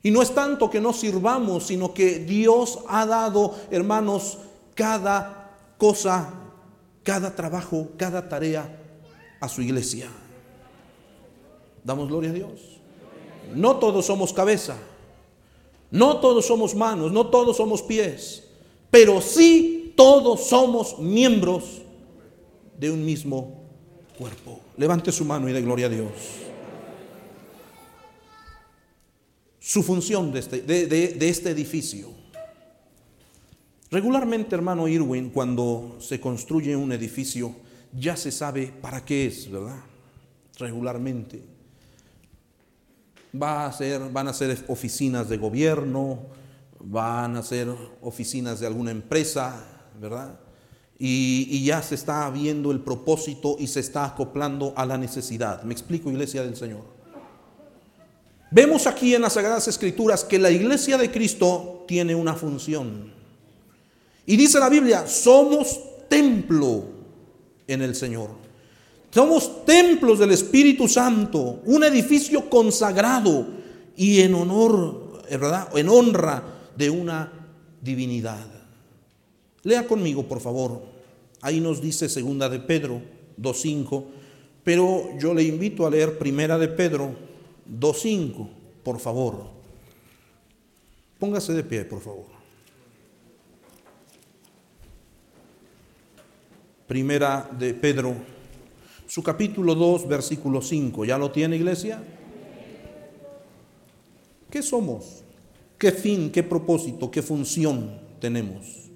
[0.03, 4.39] Y no es tanto que no sirvamos, sino que Dios ha dado, hermanos,
[4.75, 6.33] cada cosa,
[7.03, 8.79] cada trabajo, cada tarea
[9.41, 10.09] a su iglesia.
[11.85, 12.81] Damos gloria a Dios.
[13.55, 14.77] No todos somos cabeza,
[15.91, 18.45] No todos somos manos, no todos somos pies,
[18.91, 21.83] pero sí todos somos miembros
[22.79, 23.65] de un mismo
[24.17, 24.61] cuerpo.
[24.77, 26.11] Levante su mano y dé gloria a Dios.
[29.71, 32.09] Su función de este, de, de este edificio.
[33.89, 37.55] Regularmente, hermano Irwin, cuando se construye un edificio,
[37.97, 39.79] ya se sabe para qué es, ¿verdad?
[40.59, 41.45] Regularmente.
[43.41, 46.19] Va a ser, van a ser oficinas de gobierno,
[46.81, 47.69] van a ser
[48.01, 50.41] oficinas de alguna empresa, ¿verdad?
[50.99, 55.63] Y, y, ya se está viendo el propósito y se está acoplando a la necesidad.
[55.63, 57.00] ¿Me explico, iglesia del Señor?
[58.51, 63.13] Vemos aquí en las Sagradas Escrituras que la iglesia de Cristo tiene una función.
[64.27, 66.85] Y dice la Biblia, somos templo
[67.69, 68.31] en el Señor.
[69.13, 73.47] Somos templos del Espíritu Santo, un edificio consagrado
[73.97, 75.69] y en honor, ¿verdad?
[75.77, 76.43] En honra
[76.77, 77.33] de una
[77.81, 78.47] divinidad.
[79.63, 80.83] Lea conmigo, por favor.
[81.41, 83.01] Ahí nos dice segunda de Pedro
[83.41, 84.05] 2.5,
[84.65, 87.30] pero yo le invito a leer primera de Pedro
[87.71, 88.49] 2.5,
[88.83, 89.51] por favor.
[91.19, 92.27] Póngase de pie, por favor.
[96.87, 98.15] Primera de Pedro,
[99.07, 101.05] su capítulo 2, versículo 5.
[101.05, 102.03] ¿Ya lo tiene, iglesia?
[104.51, 105.23] ¿Qué somos?
[105.79, 108.91] ¿Qué fin, qué propósito, qué función tenemos?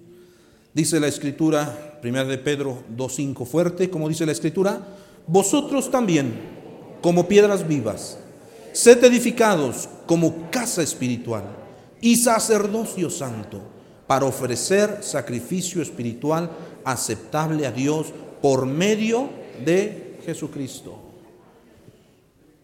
[0.74, 4.84] Dice la escritura, primera de Pedro 2.5 fuerte, como dice la escritura,
[5.26, 6.34] vosotros también,
[7.00, 8.18] como piedras vivas,
[8.74, 11.44] sed edificados como casa espiritual
[12.00, 13.60] y sacerdocio santo
[14.08, 16.50] para ofrecer sacrificio espiritual
[16.84, 18.12] aceptable a Dios
[18.42, 19.30] por medio
[19.64, 20.98] de Jesucristo.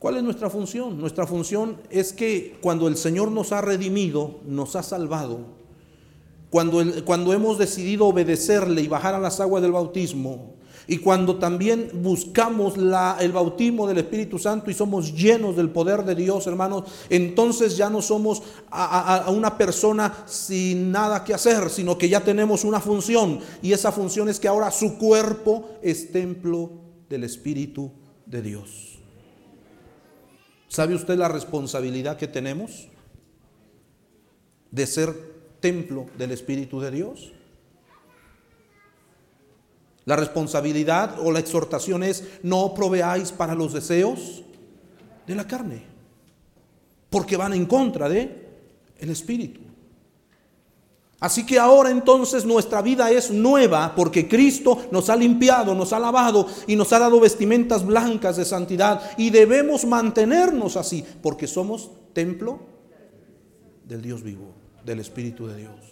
[0.01, 0.99] ¿Cuál es nuestra función?
[0.99, 5.39] Nuestra función es que cuando el Señor nos ha redimido, nos ha salvado,
[6.51, 10.55] cuando, cuando hemos decidido obedecerle y bajar a las aguas del bautismo,
[10.87, 16.05] y cuando también buscamos la, el bautismo del Espíritu Santo y somos llenos del poder
[16.05, 21.71] de Dios, hermanos, entonces ya no somos a, a, una persona sin nada que hacer,
[21.71, 23.41] sino que ya tenemos una función.
[23.63, 26.71] Y esa función es que ahora su cuerpo es templo
[27.09, 27.93] del Espíritu
[28.27, 28.99] de Dios.
[30.69, 32.89] ¿Sabe usted la responsabilidad que tenemos
[34.71, 35.13] de ser
[35.59, 37.33] templo del Espíritu de Dios?
[40.11, 44.43] La responsabilidad o la exhortación es no proveáis para los deseos
[45.25, 45.85] de la carne,
[47.09, 48.49] porque van en contra de
[48.99, 49.61] el Espíritu.
[51.21, 56.01] Así que ahora entonces nuestra vida es nueva porque Cristo nos ha limpiado, nos ha
[56.01, 61.89] lavado y nos ha dado vestimentas blancas de santidad y debemos mantenernos así porque somos
[62.13, 62.59] templo
[63.85, 64.55] del Dios vivo,
[64.85, 65.90] del Espíritu de Dios.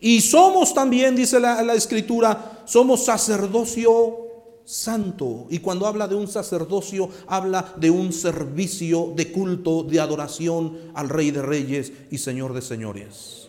[0.00, 4.30] Y somos también, dice la, la escritura, somos sacerdocio
[4.64, 5.46] santo.
[5.50, 11.08] Y cuando habla de un sacerdocio, habla de un servicio de culto, de adoración al
[11.08, 13.48] Rey de Reyes y Señor de Señores.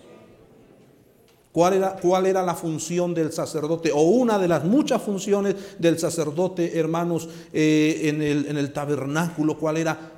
[1.51, 3.91] ¿Cuál era, ¿Cuál era, la función del sacerdote?
[3.91, 9.57] O una de las muchas funciones del sacerdote, hermanos, eh, en, el, en el tabernáculo.
[9.57, 10.11] ¿Cuál era?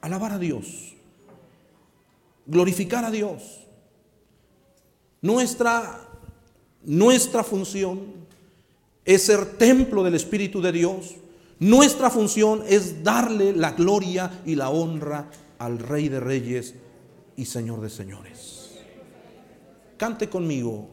[0.00, 0.94] Alabar a Dios.
[2.46, 3.65] Glorificar a Dios.
[5.22, 6.00] Nuestra,
[6.84, 8.26] nuestra función
[9.04, 11.14] es ser templo del Espíritu de Dios.
[11.58, 16.74] Nuestra función es darle la gloria y la honra al Rey de Reyes
[17.36, 18.72] y Señor de Señores.
[19.96, 20.90] Cante conmigo,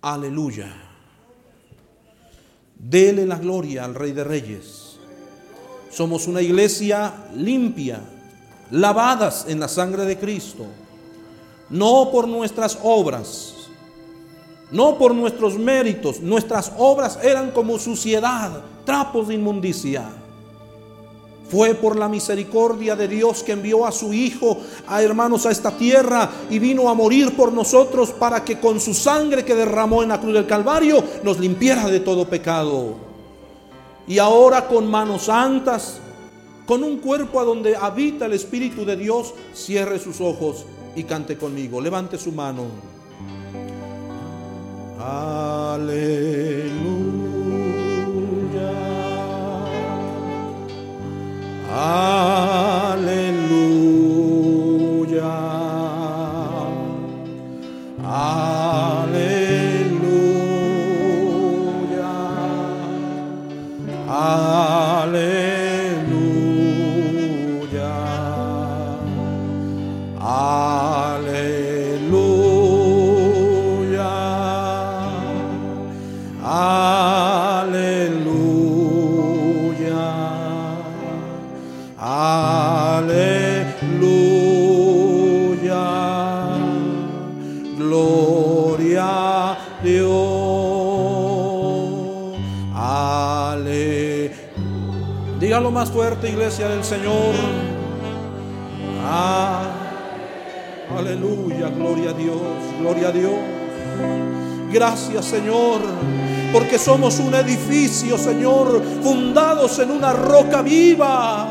[0.00, 0.72] aleluya.
[2.78, 4.96] Dele la gloria al Rey de Reyes.
[5.90, 8.00] Somos una iglesia limpia,
[8.70, 10.64] lavadas en la sangre de Cristo,
[11.72, 13.54] no por nuestras obras,
[14.70, 16.20] no por nuestros méritos.
[16.20, 20.04] Nuestras obras eran como suciedad, trapos de inmundicia.
[21.48, 25.70] Fue por la misericordia de Dios que envió a su Hijo, a hermanos, a esta
[25.70, 30.10] tierra y vino a morir por nosotros para que con su sangre que derramó en
[30.10, 32.96] la cruz del Calvario nos limpiara de todo pecado.
[34.06, 36.00] Y ahora con manos santas,
[36.66, 40.64] con un cuerpo a donde habita el Espíritu de Dios, cierre sus ojos
[40.96, 41.80] y cante conmigo.
[41.80, 42.66] Levante su mano.
[44.98, 46.12] Aleluya.
[51.74, 53.32] Aleluya.
[95.82, 97.34] Más fuerte, iglesia del Señor.
[99.04, 99.64] Ah,
[100.96, 102.40] aleluya, gloria a Dios,
[102.78, 103.32] gloria a Dios.
[104.70, 105.80] Gracias, Señor,
[106.52, 111.48] porque somos un edificio, Señor, fundados en una roca viva.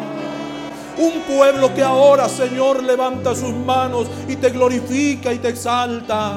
[0.98, 6.36] Un pueblo que ahora, Señor, levanta sus manos y te glorifica y te exalta.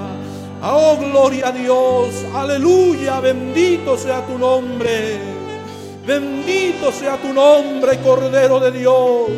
[0.65, 2.09] Oh, gloria a Dios.
[2.35, 3.21] Aleluya.
[3.21, 5.34] Bendito sea tu nombre.
[6.07, 9.31] Bendito sea tu nombre, Cordero de Dios.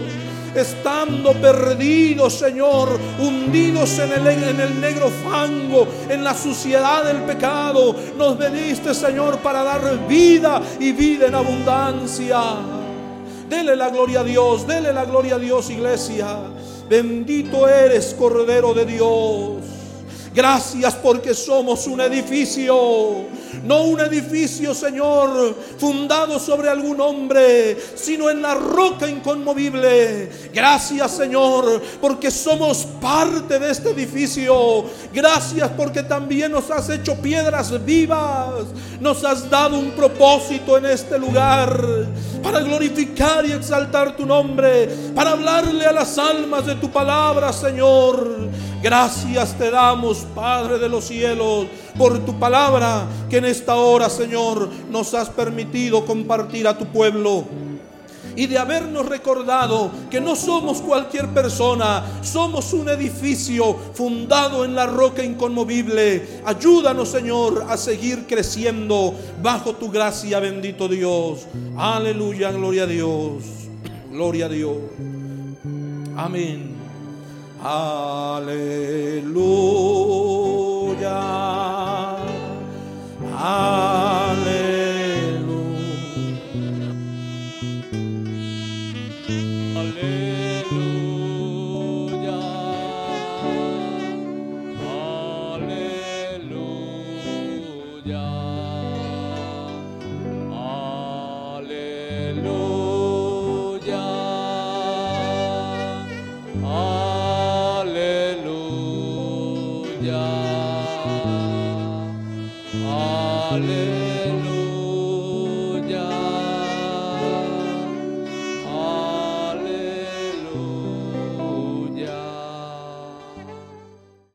[0.54, 8.94] Estando perdidos, Señor, hundidos en el, negro fango, en la suciedad del pecado, nos veniste,
[8.94, 12.40] Señor, para dar vida y vida en abundancia.
[13.50, 16.38] Dele la gloria a Dios, dele la gloria a Dios, iglesia.
[16.88, 19.62] Bendito eres, Cordero de Dios.
[20.34, 23.24] Gracias porque somos un edificio,
[23.62, 30.30] no un edificio, Señor, fundado sobre algún hombre, sino en la roca inconmovible.
[30.52, 34.84] Gracias, Señor, porque somos parte de este edificio.
[35.12, 38.66] Gracias porque también nos has hecho piedras vivas.
[39.00, 41.78] Nos has dado un propósito en este lugar
[42.42, 48.48] para glorificar y exaltar tu nombre, para hablarle a las almas de tu palabra, Señor.
[48.82, 51.66] Gracias te damos, Padre de los cielos,
[51.98, 57.44] por tu palabra que en esta hora, Señor, nos has permitido compartir a tu pueblo
[58.36, 64.86] y de habernos recordado que no somos cualquier persona, somos un edificio fundado en la
[64.86, 66.40] roca inconmovible.
[66.44, 71.46] Ayúdanos, Señor, a seguir creciendo bajo tu gracia, bendito Dios.
[71.76, 73.44] Aleluya, gloria a Dios.
[74.10, 74.76] Gloria a Dios.
[76.16, 76.75] Amén.
[77.66, 79.26] Aleluya.
[83.34, 84.85] Aleluya.